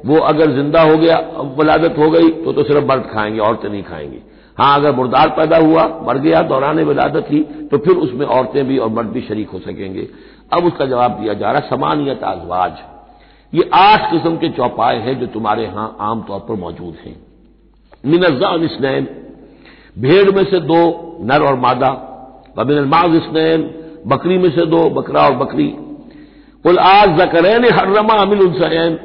वो 0.05 0.17
अगर 0.17 0.51
ज़िंदा 0.51 0.81
हो 0.81 0.97
गया 0.97 1.17
वलादत 1.57 1.97
हो 1.97 2.09
गई 2.11 2.29
तो 2.43 2.53
तो 2.53 2.63
सिर्फ़ 2.63 2.85
मर्द 2.85 3.03
खाएँगे, 3.03 3.39
औरतें 3.39 3.69
नहीं 3.69 3.83
खाएँगी। 3.83 4.19
हाँ 4.57 4.75
अगर 4.75 4.91
मुर्दार 4.91 5.29
पैदा 5.29 5.57
हुआ, 5.57 5.83
मर 6.07 6.17
गया, 6.17 6.41
दौरान 6.43 6.79
विलादत 6.79 7.25
ही 7.29 7.39
तो 7.71 7.77
फिर 7.77 7.95
उसमें 7.97 8.25
औरतें 8.27 8.67
भी 8.67 8.77
और 8.77 8.89
मर्द 8.89 9.07
भी 9.07 9.21
शरीक 9.21 9.49
हो 9.49 9.59
सकेंगे। 9.59 10.07
अब 10.53 10.65
उसका 10.65 10.85
जवाब 10.85 11.19
दिया 11.21 11.33
जा 11.33 11.51
रहा 11.51 11.61
है, 11.61 11.69
समानियत 11.69 12.23
आजवाज। 12.23 12.71
ये 13.53 13.69
आठ 13.73 14.11
किस्म 14.11 14.35
के 14.37 14.49
चौपाए 14.49 14.99
हैं 14.99 15.19
जो 15.19 15.25
तुम्हारे 15.27 15.63
यहाँ 15.63 15.95
आमतौर 16.01 16.39
पर 16.39 16.55
मौजूद 16.55 16.95
हैं। 17.05 17.15
मिनजान 18.03 18.67
स्नैन 18.67 19.07
भेड़ 19.97 20.31
में 20.31 20.43
से 20.43 20.59
दो, 20.59 20.81
नर 21.21 21.41
और 21.41 21.55
मादा। 21.55 21.89
वमिन 22.57 22.83
माज 22.85 23.15
स्नैन 23.21 23.69
बकरी 24.07 24.37
में 24.37 24.49
से 24.49 24.65
दो, 24.65 24.89
बकरा 24.89 25.21
और 25.21 25.35
बकरी। 25.35 25.67
कुल 26.65 26.77
आज 26.79 27.09
जकरैन 27.19 27.65
हर्रमा 27.73 28.13
अमिल 28.13 28.41
उनसैन। 28.41 28.97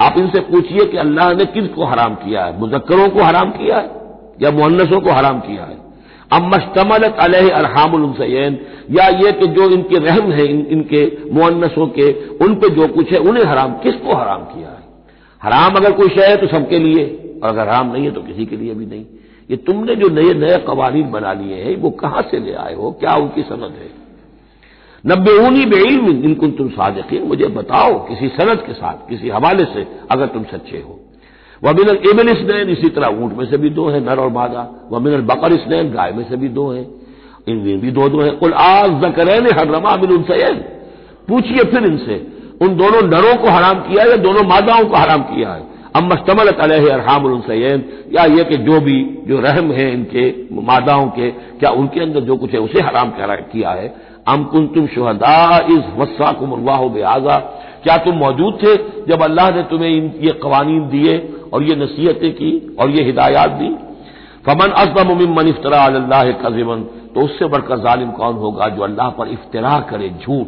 आप 0.00 0.14
इनसे 0.18 0.40
पूछिए 0.40 0.84
कि 0.84 0.96
अल्लाह 0.96 1.32
ने 1.32 1.44
किसको 1.46 1.84
हराम 1.84 2.14
किया 2.14 2.44
है। 2.44 2.58
मुजक्करों 2.60 3.08
को 3.08 3.22
हराम 3.22 3.50
किया 3.50 3.76
है 3.76 3.90
या 4.42 4.50
मुन्नसों 4.50 5.00
को 5.00 5.10
हराम 5.10 5.40
किया 5.40 5.64
है? 5.64 5.76
अब 6.32 6.42
मश्तमलत 6.54 7.16
अलह 7.20 7.50
अरहामुलसैन 7.54 8.58
या 8.90 9.06
ये 9.18 9.32
कि 9.32 9.46
जो 9.46 9.68
इनके 9.70 9.98
रहम 9.98 10.30
है 10.32 10.46
इन, 10.46 10.66
इनके 10.66 11.02
मुन्नसों 11.32 11.86
के 11.88 12.10
उन 12.36 12.54
पे 12.54 12.70
जो 12.70 12.86
कुछ 12.86 13.12
है 13.12 13.18
उन्हें 13.18 13.44
हराम 13.44 13.72
किसको 13.72 14.16
हराम 14.16 14.42
किया 14.44 14.68
है? 14.68 14.82
हराम 15.42 15.76
अगर 15.76 15.92
कोई 15.92 16.08
शय 16.08 16.26
है 16.26 16.36
तो 16.36 16.46
सबके 16.46 16.78
लिए 16.78 17.04
और 17.42 17.48
अगर 17.48 17.60
हराम 17.60 17.92
नहीं 17.92 18.04
है 18.04 18.10
तो 18.10 18.22
किसी 18.22 18.46
के 18.46 18.56
लिए 18.56 18.74
भी 18.74 18.86
नहीं। 18.86 19.04
ये 19.50 19.56
तुमने 19.56 19.94
जो 19.96 20.08
नए 20.08 20.34
नए 20.34 20.56
कवानीन 20.66 21.10
बना 21.10 21.32
लिए 21.32 21.62
हैं 21.64 21.76
वो 21.76 21.90
कहाँ 21.90 22.22
से 22.30 22.40
ले 22.40 22.54
आए 22.54 22.74
हो? 22.74 22.90
क्या 22.90 23.14
उनकी 23.16 23.42
सनद 23.42 23.78
है? 23.82 24.05
नब्बे 25.06 25.46
ऊनी 25.46 25.66
बेइल्म 25.66 26.24
इनकुन 26.24 26.50
तुम 26.50 26.68
सादकिन, 26.68 27.22
मुझे 27.22 27.46
बताओ 27.46 28.08
किसी 28.08 28.28
सनद 28.28 28.58
के 28.58 28.72
साथ, 28.72 29.08
किसी 29.08 29.28
हवाले 29.28 29.64
से, 29.64 29.86
अगर 30.10 30.26
तुम 30.26 30.42
सच्चे 30.42 30.76
हो। 30.76 31.00
वह 31.64 31.72
मिनल 31.72 31.98
एमिल 32.10 32.34
स्नैन 32.34 32.68
इसी 32.68 32.88
तरह 32.88 33.06
ऊँट 33.06 33.38
में 33.38 33.46
से 33.46 33.56
भी 33.56 33.70
दो 33.70 33.88
है, 33.88 34.00
नर 34.00 34.18
और 34.18 34.28
मादा। 34.28 34.88
वह 34.90 34.98
मिनल 34.98 35.20
बकर 35.20 35.56
स्नैन 35.56 35.90
गाय 35.90 36.12
में 36.12 36.24
से 36.28 36.36
भी 36.36 36.48
दो 36.48 36.72
है। 36.72 37.06
इनमें 37.48 37.80
भी 37.80 37.90
दो 37.90 38.08
दो 38.08 38.20
है। 38.20 38.30
कुल 38.30 38.52
आज 38.52 38.90
जकरैन 38.90 39.46
हरमा 39.46 39.96
मिन 39.96 40.10
उनसैन 40.10 40.54
पूछिए 41.28 41.64
फिर 41.64 41.84
इनसे, 41.84 42.26
उन 42.62 42.76
दोनों 42.76 43.02
नरों 43.02 43.36
को 43.36 43.48
हराम 43.48 43.74
किया 43.74 44.04
है 44.04 44.10
या 44.10 44.16
दोनों 44.16 44.42
मादाओं 44.42 44.84
को 44.84 44.96
हराम 44.96 45.20
किया 45.22 45.52
है? 45.52 45.62
अब 45.96 46.02
मश्तमल 46.02 46.46
अलह 46.48 46.92
अरहामसैन 46.92 47.84
या 48.12 48.24
ये 48.24 48.44
कि 48.44 48.56
जो 48.56 48.80
भी, 48.80 49.18
जो 49.26 49.40
रहम 49.40 49.72
है 49.72 49.92
इनके, 49.92 50.54
मादाओं 50.62 51.06
के, 51.06 51.30
क्या 51.30 51.70
उनके 51.70 52.00
अंदर 52.00 52.20
जो 52.20 52.36
कुछ 52.36 52.52
है 52.52 52.60
उसे 52.60 52.80
हराम 52.80 53.12
किया 53.18 53.70
है? 53.70 54.15
अम 54.28 54.44
कुन 54.44 54.66
तुम 54.66 54.86
शुहदा 54.86 55.58
इस 55.58 55.84
वस्सा 55.98 56.32
कुम 56.32 56.52
अल्लाह 56.52 56.88
बेआजा 56.88 57.38
क्या 57.82 57.96
तुम 57.96 58.16
मौजूद 58.16 58.58
थे 58.62 58.76
जब 59.08 59.22
अल्लाह 59.22 59.50
ने 59.50 59.62
तुम्हें 59.62 59.90
ये 60.20 60.32
कवानीन 60.42 60.88
दिए 60.88 61.34
और 61.52 61.62
ये 61.62 61.76
नसीहतें 61.76 62.32
की 62.32 62.76
और 62.80 62.90
ये 62.90 63.04
हिदायत 63.04 63.50
दी? 63.50 63.68
फमन 64.46 64.70
असदम 64.70 65.34
मन 65.34 65.48
इफ्तरा 65.48 65.84
अल्लाह 65.84 66.30
कजिमन 66.32 66.82
तो 67.14 67.20
उससे 67.20 67.46
बढ़कर 67.46 67.78
जालिम 67.78 68.10
कौन 68.10 68.34
होगा 68.34 68.68
जो 68.68 68.82
अल्लाह 68.82 69.10
पर 69.10 69.28
इफ्तरा 69.28 69.80
करे? 69.80 70.08
झूठ। 70.08 70.46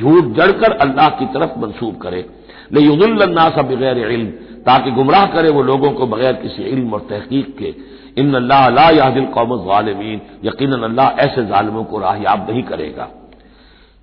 झूठ 0.00 0.24
जड़कर 0.24 0.72
अल्लाह 0.72 1.08
की 1.08 1.26
तरफ़ 1.26 1.58
मंसूब 1.58 1.96
करे। 1.96 2.26
ले 2.72 2.80
युजुल्ला 2.80 3.48
सा 3.48 3.62
बगैर 3.62 3.98
इल्म। 3.98 4.26
ताकि 4.62 4.90
गुमराह 4.90 5.26
करे 5.26 5.50
वो 5.50 5.62
लोगों 5.62 5.90
को 5.90 6.06
बगैर 6.06 6.32
किसी 6.32 6.62
इल्म 6.62 6.94
और 6.94 7.00
तहकीक 7.00 7.56
के। 7.58 7.74
इन 8.18 8.34
अल्लाह 8.34 8.90
यादिल 8.90 9.26
कौम 9.26 9.52
ालमीन 9.70 10.20
यकीन 10.44 10.72
अल्लाह 10.72 11.08
ऐसे 11.20 11.48
ालमों 11.52 11.84
को 11.84 11.98
राहयाब 11.98 12.50
नहीं 12.50 12.62
करेगा। 12.62 13.08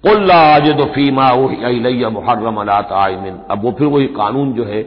उल्लाजद 0.03 0.81
फीमा 0.95 1.31
मुहर्रम 2.09 2.57
अलामिन 2.61 3.39
अब 3.51 3.63
वो 3.63 3.71
फिर 3.71 3.87
वही 3.87 4.07
कानून 4.07 4.53
जो 4.53 4.63
है, 4.63 4.81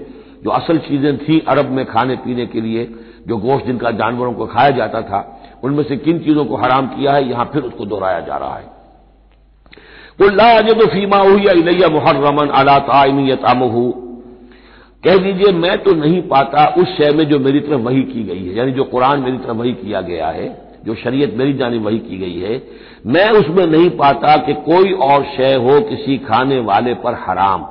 जो 0.44 0.50
असल 0.50 0.78
चीज़ें 0.78 1.16
थी 1.18 1.38
अरब 1.48 1.70
में 1.70 1.84
खाने 1.84 2.16
पीने 2.16 2.46
के 2.46 2.60
लिए, 2.60 2.84
जो 3.28 3.36
गोश्त 3.36 3.66
जिनका 3.66 3.90
जानवरों 3.90 4.32
को 4.32 4.46
खाया 4.46 4.70
जाता 4.70 5.02
था, 5.02 5.20
उनमें 5.64 5.82
से 5.84 5.96
किन 5.96 6.18
चीज़ों 6.18 6.44
को 6.44 6.56
हराम 6.56 6.86
किया 6.86 7.12
है, 7.12 7.28
यहाँ 7.28 7.50
फिर 7.52 7.62
उसको 7.62 7.84
दोहराया 7.84 8.20
जा 8.20 8.36
रहा 8.36 8.56
है। 8.56 8.68
उल्लाजद 10.20 10.80
फीमा 10.88 11.20
इलैया 11.52 11.88
मुहर्रमन 11.88 12.48
अला 12.48 12.78
तामहू 12.78 13.82
कह 15.04 15.16
दीजिए, 15.16 15.52
मैं 15.52 15.82
तो 15.82 15.92
नहीं 15.92 16.22
पाता 16.22 16.66
उस 16.78 16.96
शय 16.96 17.10
में 17.10 17.24
जो 17.24 17.38
मेरी 17.38 17.60
तरफ़ 17.60 17.80
वही 17.80 18.02
की 18.02 18.22
गई 18.22 18.44
है, 18.46 18.54
यानी 18.56 18.72
जो 18.72 18.84
कुरान 18.84 19.20
मेरी 19.20 19.38
तरफ़ 19.38 19.56
वही 19.56 19.72
किया 19.72 20.00
गया 20.00 20.28
है, 20.28 20.48
जो 20.84 20.94
शरीयत 20.94 21.34
मेरी 21.36 21.52
जानी 21.52 21.78
वही 21.78 21.98
की 21.98 22.18
गई 22.18 22.38
है, 22.40 22.62
मैं 23.06 23.30
उसमें 23.30 23.66
नहीं 23.66 23.90
पाता 23.90 24.36
कि 24.36 24.54
कोई 24.54 24.92
और 24.92 25.24
शय 25.36 25.54
हो 25.54 25.80
किसी 25.80 26.18
खाने 26.18 26.60
वाले 26.60 26.94
पर 26.94 27.14
हराम, 27.14 27.66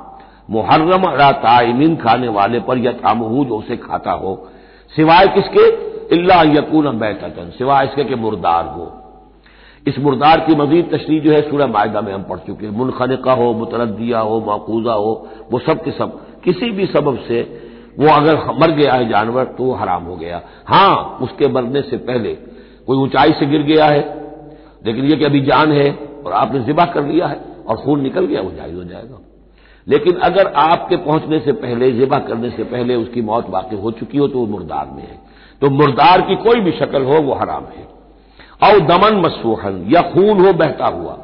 मुहर्रम 0.50 1.04
ताइमिन 1.32 1.96
खाने 1.96 2.28
वाले 2.28 2.60
पर 2.60 2.78
या 2.78 2.92
तामहू 2.92 3.44
जो 3.44 3.56
उसे 3.56 3.76
खाता 3.76 4.12
हो, 4.12 4.48
सिवाय 4.96 5.26
किसके? 5.26 5.68
इल्ला 6.16 6.42
यकून 6.42 6.98
बैठन 6.98 7.50
सिवाय 7.50 7.84
इसके 7.84 8.04
कि 8.04 8.14
मुर्दार 8.14 8.64
हो। 8.66 8.92
इस 9.86 9.98
मुर्दार 9.98 10.40
की 10.40 10.54
मजीद 10.54 10.90
तशरी 10.92 11.20
जो 11.20 11.32
है 11.32 11.40
सूर्य 11.50 11.66
मायदा 11.66 12.00
में 12.00 12.12
हम 12.12 12.22
पढ़ 12.22 12.38
चुके 12.38 12.66
हैं। 12.66 12.72
मुनखनका 12.72 13.32
हो 13.32 13.52
मुतरदिया 13.52 14.18
हो, 14.18 14.40
माकूजा 14.40 14.92
हो, 14.92 15.28
वो 15.52 15.58
सब 15.58 15.84
के 15.84 15.90
सब 15.90 16.18
किसी 16.44 16.70
भी 16.70 16.86
सबब 16.86 17.18
से 17.28 17.40
वो 17.98 18.08
अगर 18.08 18.36
मर 18.60 18.70
गया 18.70 18.92
है 18.92 19.08
जानवर 19.08 19.44
तो 19.44 19.64
वो 19.64 19.74
हराम 19.74 20.02
हो 20.02 20.16
गया। 20.16 20.40
हाँ, 20.66 21.18
उसके 21.22 21.48
मरने 21.48 21.82
से 21.82 21.96
पहले 21.96 22.34
कोई 22.86 22.96
ऊंचाई 22.96 23.32
से 23.32 23.46
गिर 23.46 23.62
गया 23.62 23.86
है, 23.86 24.00
लेकिन 24.86 25.04
ये 25.04 25.16
कि 25.16 25.24
अभी 25.24 25.40
जान 25.40 25.72
है 25.72 25.90
और 26.26 26.32
आपने 26.32 26.60
जिबा 26.60 26.84
कर 26.84 27.04
लिया 27.04 27.26
है 27.26 27.40
और 27.66 27.76
खून 27.76 28.00
निकल 28.00 28.26
गया, 28.26 28.40
वो 28.40 28.50
जायज़ 28.50 28.76
हो 28.76 28.84
जाएगा। 28.84 29.18
लेकिन 29.88 30.14
अगर 30.14 30.46
आपके 30.46 30.96
पहुँचने 30.96 31.40
से 31.40 31.52
पहले 31.52 31.92
जिबा 31.92 32.18
करने 32.18 32.50
से 32.50 32.64
पहले 32.64 32.94
उसकी 32.94 33.22
मौत 33.22 33.50
वाकई 33.50 33.76
हो 33.76 33.90
चुकी 33.90 34.18
हो 34.18 34.28
तो 34.28 34.38
वो 34.38 34.46
मुर्दार 34.46 34.86
में 34.86 35.02
है। 35.02 35.18
तो 35.60 35.70
मुर्दार 35.70 36.20
की 36.20 36.36
कोई 36.36 36.60
भी 36.60 36.72
शक्ल 36.72 37.02
हो, 37.02 37.20
वो 37.22 37.34
हराम 37.34 37.64
है। 37.64 37.88
और 38.62 38.80
दमन 38.80 39.20
मसूहन 39.20 39.86
या 39.88 40.00
खून 40.02 40.46
हो, 40.46 40.52
बहता 40.52 40.86
हुआ। 40.86 41.18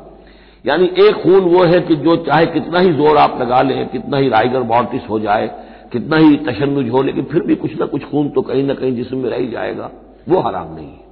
यानी 0.66 0.87
एक 0.98 1.14
खून 1.14 1.40
वो 1.40 1.64
है 1.64 1.81
कि 1.81 1.96
जो 1.96 2.16
चाहे 2.16 2.46
कितना 2.46 2.79
ही 2.79 2.92
ज़ोर 2.92 3.16
आप 3.16 3.40
लगा 3.40 3.62
लें, 3.62 3.88
कितना 3.88 4.16
ही 4.16 4.29
राइगर 4.29 4.62
मॉर्टिस 4.62 5.02
हो 5.11 5.20
जाए, 5.20 5.46
कितना 5.92 6.16
ही 6.16 6.37
तशनुज 6.37 6.88
हो, 6.90 7.02
लेकिन 7.02 7.24
फिर 7.24 7.42
भी 7.42 7.55
कुछ 7.55 7.81
ना 7.81 7.87
कुछ 7.87 8.05
खून 8.05 8.29
तो 8.29 8.42
कहीं 8.42 8.64
ना 8.64 8.74
कहीं 8.74 8.96
जिसम 8.96 9.16
में 9.16 9.31
रह 9.31 9.50
जाएगा, 9.50 9.90
वो 10.29 10.40
हराम 10.40 10.74
नहीं 10.74 10.87
है। 10.87 11.05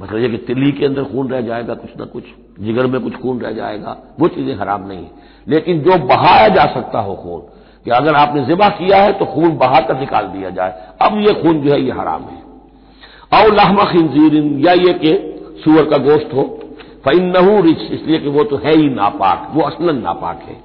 मतलब 0.00 0.18
ये 0.18 0.28
कि 0.28 0.36
तिल्ली 0.36 0.72
के 0.72 0.86
अंदर 0.86 1.04
खून 1.04 1.28
रह 1.28 1.40
जाएगा, 1.40 1.74
कुछ 1.74 1.90
ना 1.98 2.04
कुछ, 2.04 2.24
जिगर 2.60 2.86
में 2.86 3.00
कुछ 3.00 3.14
खून 3.14 3.40
रह 3.40 3.52
जाएगा, 3.52 3.96
वो 4.20 4.28
चीज़ें 4.28 4.54
हराम 4.54 4.86
नहीं 4.86 4.98
है। 4.98 5.10
लेकिन 5.48 5.80
जो 5.80 5.98
बहाया 5.98 6.48
जा 6.48 6.64
सकता 6.64 7.00
हो 7.00 7.14
खून, 7.14 7.40
कि 7.84 7.90
अगर 7.90 8.14
आपने 8.14 8.44
जिबा 8.44 8.68
किया 8.68 9.02
है 9.02 9.12
तो 9.12 9.24
खून 9.24 9.56
बहाकर 9.56 9.98
निकाल 10.00 10.26
दिया 10.26 10.50
जाए। 10.50 10.94
अब 11.02 11.18
ये 11.18 11.34
खून 11.34 11.60
जो 11.60 11.72
है, 11.72 11.80
ये 11.82 11.90
हराम 11.90 12.22
है। 12.22 12.42
और 13.32 13.54
लाहमा 13.54 13.84
खिंजीरिन, 13.84 14.58
या 14.58 14.72
ये 14.72 14.92
कि 14.92 15.34
सुअर 15.64 15.84
का 15.84 15.96
गोश्त 15.96 16.34
हो 16.34 16.57
फ़ैन 17.04 17.24
नहू 17.36 17.60
रिच 17.62 17.82
इसलिए 17.92 18.18
कि 18.18 18.28
वो 18.28 18.44
तो 18.44 18.56
है 18.56 18.76
ही 18.76 18.88
नापाक, 18.88 19.50
वो 19.54 19.62
असलन 19.62 19.98
नापाक 19.98 20.40
है। 20.42 20.56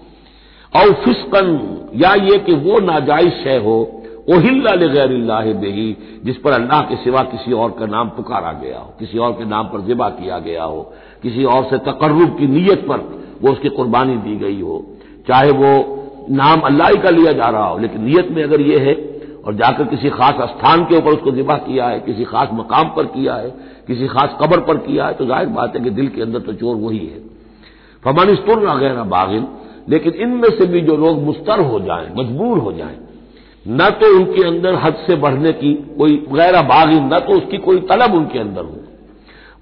और 0.73 0.93
फिस्कन, 0.93 1.49
या 1.95 2.13
ये 2.13 2.37
कि 2.37 2.53
वो 2.53 2.79
नाजायज 2.79 3.31
शय 3.43 3.57
हो, 3.57 3.99
ओहिल्ला 4.29 4.75
गैर 4.75 5.53
बेही, 5.53 5.95
जिस 6.25 6.37
पर 6.37 6.51
अल्लाह 6.51 6.81
के 6.81 6.95
सिवा 6.95 7.23
किसी 7.23 7.53
और 7.53 7.71
का 7.71 7.85
नाम 7.85 8.09
पुकारा 8.09 8.51
गया 8.51 8.79
हो, 8.79 8.93
किसी 8.99 9.17
और 9.17 9.31
के 9.31 9.45
नाम 9.45 9.67
पर 9.67 9.81
जिबा 9.81 10.09
किया 10.09 10.39
गया 10.39 10.63
हो, 10.63 10.81
किसी 11.23 11.43
और 11.45 11.63
से 11.63 11.77
तकर्रुब 11.77 12.37
की 12.39 12.47
नीयत 12.47 12.85
पर 12.87 12.99
वो 13.41 13.51
उसकी 13.51 13.69
कुर्बानी 13.69 14.17
दी 14.17 14.35
गई 14.35 14.61
हो। 14.61 14.83
चाहे 15.27 15.51
वो 15.51 15.71
नाम 16.29 16.59
अल्लाह 16.59 16.93
का 16.93 17.09
लिया 17.09 17.31
जा 17.31 17.49
रहा 17.49 17.65
हो, 17.65 17.77
लेकिन 17.77 18.03
नीयत 18.03 18.27
में 18.31 18.43
अगर 18.43 18.61
ये 18.61 18.79
है, 18.79 18.93
और 19.45 19.53
जाकर 19.53 19.83
किसी 19.83 20.09
खास 20.09 20.35
स्थान 20.49 20.83
के 20.85 20.97
ऊपर 20.97 21.11
उसको 21.11 21.31
जिबा 21.31 21.55
किया 21.57 21.87
है, 21.87 21.99
किसी 21.99 22.23
खास 22.23 22.49
मकाम 22.53 22.89
पर 22.89 23.05
किया 23.05 23.35
है 23.35 23.49
किसी 23.87 24.07
खास 24.07 24.37
कबर 24.41 24.59
पर 24.61 24.77
किया 24.79 25.05
है 25.05 25.13
तो 25.13 25.25
ज़ाहिर 25.25 25.47
बात 25.51 25.75
है 25.75 25.81
कि 25.83 25.89
दिल 25.91 26.07
के 26.07 26.21
अंदर 26.21 26.39
तो 26.41 26.53
चोर 26.55 26.75
वही 26.77 26.99
है। 26.99 27.21
फमान 28.03 28.33
स्तुर 28.35 28.59
गैर 28.79 29.01
बागिन, 29.09 29.47
लेकिन 29.89 30.13
इनमें 30.21 30.49
से 30.49 30.65
भी 30.65 30.81
जो 30.81 30.95
लोग 30.97 31.21
मुस्तर 31.21 31.59
हो 31.61 31.79
जाएँ, 31.79 32.09
मजबूर 32.17 32.57
हो 32.59 32.71
जाएँ, 32.73 32.97
न 33.65 33.89
तो 33.91 34.15
उनके 34.15 34.47
अंदर 34.47 34.75
हद 34.75 34.95
से 35.07 35.15
बढ़ने 35.17 35.51
की 35.53 35.73
कोई 35.97 36.15
गैर 36.31 36.61
बागिन, 36.65 37.13
न 37.13 37.19
तो 37.19 37.37
उसकी 37.37 37.57
कोई 37.59 37.79
तलब 37.89 38.13
उनके 38.13 38.39
अंदर 38.39 38.63
हो। 38.63 38.79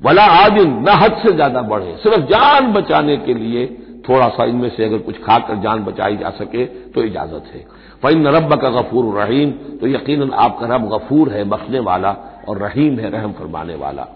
वला 0.01 0.23
आदिन, 0.35 0.69
न 0.79 0.97
हद 1.01 1.21
से 1.23 1.33
ज़्यादा 1.33 1.61
बढ़े, 1.63 1.95
सिर्फ़ 2.03 2.25
जान 2.27 2.71
बचाने 2.73 3.17
के 3.19 3.33
लिए 3.35 3.65
थोड़ा 4.09 4.27
सा 4.29 4.45
इनमें 4.45 4.69
से 4.69 4.85
अगर 4.85 4.97
कुछ 4.99 5.17
खाकर 5.23 5.55
जान 5.61 5.83
बचाई 5.83 6.15
जा 6.17 6.29
सके 6.31 6.65
तो 6.65 7.03
इजाज़त 7.03 7.51
है। 7.53 7.59
फ़ैन 8.03 8.27
रब 8.27 8.53
का 8.61 8.69
गफूर 8.71 9.13
रहीम 9.15 9.51
तो 9.77 9.87
यकीन 9.87 10.31
आपका 10.35 10.75
रब 10.75 10.87
गफूर 10.89 11.29
है, 11.29 11.43
बख्शने 11.45 11.79
वाला। 11.81 12.11
और 12.47 12.57
रहीम 12.57 12.99
है 12.99 13.09
रहम 13.09 13.31
फरमाने 13.31 13.75
वाला। 13.75 14.07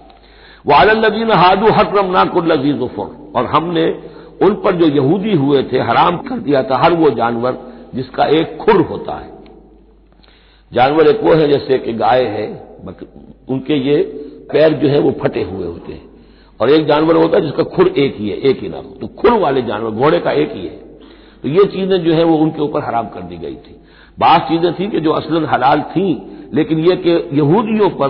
वालदीन 0.65 1.31
हादू 1.33 1.71
हकरम 1.71 2.11
नाकुल्लजीज 2.11 2.81
और 3.35 3.45
हमने 3.45 3.85
उन 4.41 4.53
पर 4.55 4.75
जो 4.75 4.87
यहूदी 4.87 5.33
हुए 5.33 5.61
थे, 5.63 5.79
हराम 5.79 6.17
कर 6.17 6.39
दिया 6.39 6.63
था 6.63 6.77
हर 6.77 6.93
वो 6.93 7.09
जानवर 7.09 7.57
जिसका 7.95 8.25
एक 8.31 8.57
खुर 8.57 8.81
होता 8.81 9.15
है। 9.15 9.33
जानवर 10.71 11.07
एक 11.07 11.23
वो 11.23 11.33
है 11.33 11.47
जैसे 11.47 11.77
कि 11.77 11.93
गाय 11.93 12.23
है 12.27 12.47
उनके 13.49 13.75
ये 13.79 14.01
पैर 14.51 14.73
जो 14.73 14.87
है 14.87 14.99
वो 14.99 15.11
फटे 15.21 15.43
हुए 15.43 15.65
होते 15.67 15.93
हैं। 15.93 16.03
और 16.59 16.69
एक 16.69 16.85
जानवर 16.87 17.15
होता 17.15 17.37
है 17.37 17.43
जिसका 17.43 17.63
खुर 17.65 17.87
एक 17.87 18.15
ही 18.17 18.29
है, 18.29 18.37
एक 18.37 18.61
ही 18.61 18.69
नाम। 18.69 18.83
तो 18.91 19.07
खुर 19.13 19.39
वाले 19.39 19.61
जानवर, 19.61 19.91
घोड़े 19.91 20.19
का 20.19 20.31
एक 20.31 20.51
ही 20.51 20.65
है। 20.65 20.77
तो 21.43 21.49
ये 21.49 21.65
चीज़ें 21.65 22.03
जो 22.03 22.13
है 22.13 22.23
वो 22.23 22.37
उनके 22.37 22.61
ऊपर 22.61 22.83
हराम 22.83 23.07
कर 23.07 23.21
दी 23.21 23.37
गई 23.37 23.55
थी। 23.55 23.75
बात 24.17 24.47
चीज़ें 24.49 24.73
थी 24.73 24.87
कि 24.87 24.99
जो 24.99 25.11
असलन 25.11 25.45
हलाल 25.45 25.81
थी 25.81 26.13
लेकिन 26.55 26.79
ये 26.79 26.95
कि 26.97 27.11
यहूदियों 27.37 27.89
पर 27.99 28.09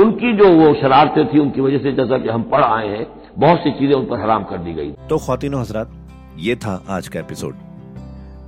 उनकी 0.00 0.32
जो 0.36 0.48
वो 0.50 0.72
शरारतें 0.74 1.26
थी, 1.26 1.38
उनकी 1.38 1.60
वजह 1.60 1.78
से 1.78 1.92
जैसा 1.92 2.18
कि 2.18 2.28
हम 2.28 2.42
पढ़ 2.42 2.64
आए 2.64 2.88
हैं, 2.88 3.06
बहुत 3.38 3.58
सी 3.58 3.70
चीज़ें 3.70 3.94
उन 3.94 4.04
पर 4.06 4.20
हराम 4.20 4.44
कर 4.44 4.58
दी 4.58 4.72
गई। 4.72 4.90
तो 5.08 5.18
खातिन 5.18 5.54
हजरात, 5.54 5.90
ये 6.38 6.56
था 6.56 6.82
आज 6.88 7.08
का 7.08 7.20
एपिसोड। 7.20 7.54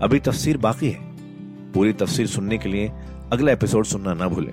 अभी 0.03 0.19
तफसीर 0.21 0.57
बाकी 0.59 0.91
है। 0.91 1.13
पूरी 1.75 1.93
तफसीर 1.93 2.27
सुनने 2.27 2.59
के 2.59 2.69
लिए 2.69 2.91
अगला 3.33 3.53
एपिसोड 3.53 3.85
सुनना 3.85 4.15
ना 4.15 4.29
भूलें। 4.29 4.53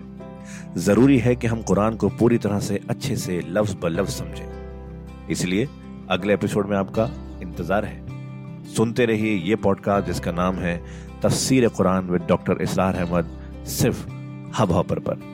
ज़रूरी 0.77 1.17
है 1.17 1.35
कि 1.35 1.47
हम 1.47 1.61
कुरान 1.61 1.95
को 1.95 2.09
पूरी 2.09 2.37
तरह 2.37 2.59
से 2.59 2.79
अच्छे 2.89 3.15
से 3.15 3.41
लफ्ज 3.49 3.75
ब 3.83 3.87
लफ्ज 3.89 4.11
समझें। 4.11 5.27
इसलिए 5.29 5.67
अगले 6.09 6.33
एपिसोड 6.33 6.67
में 6.67 6.77
आपका 6.77 7.09
इंतज़ार 7.41 7.85
है। 7.85 8.65
सुनते 8.75 9.05
रहिए 9.05 9.35
ये 9.39 9.55
पॉडकास्ट 9.57 10.07
जिसका 10.07 10.31
नाम 10.31 10.55
है 10.55 10.81
तफसीर 11.23 11.67
कुरान 11.67 12.09
विद 12.09 12.21
डॉक्टर 12.21 12.61
इसरार 12.61 12.95
अहमद, 12.95 13.37
सिर्फ़ 13.65 14.20
हब 14.57 14.71
हॉपर 14.71 14.99
पर। 14.99 15.30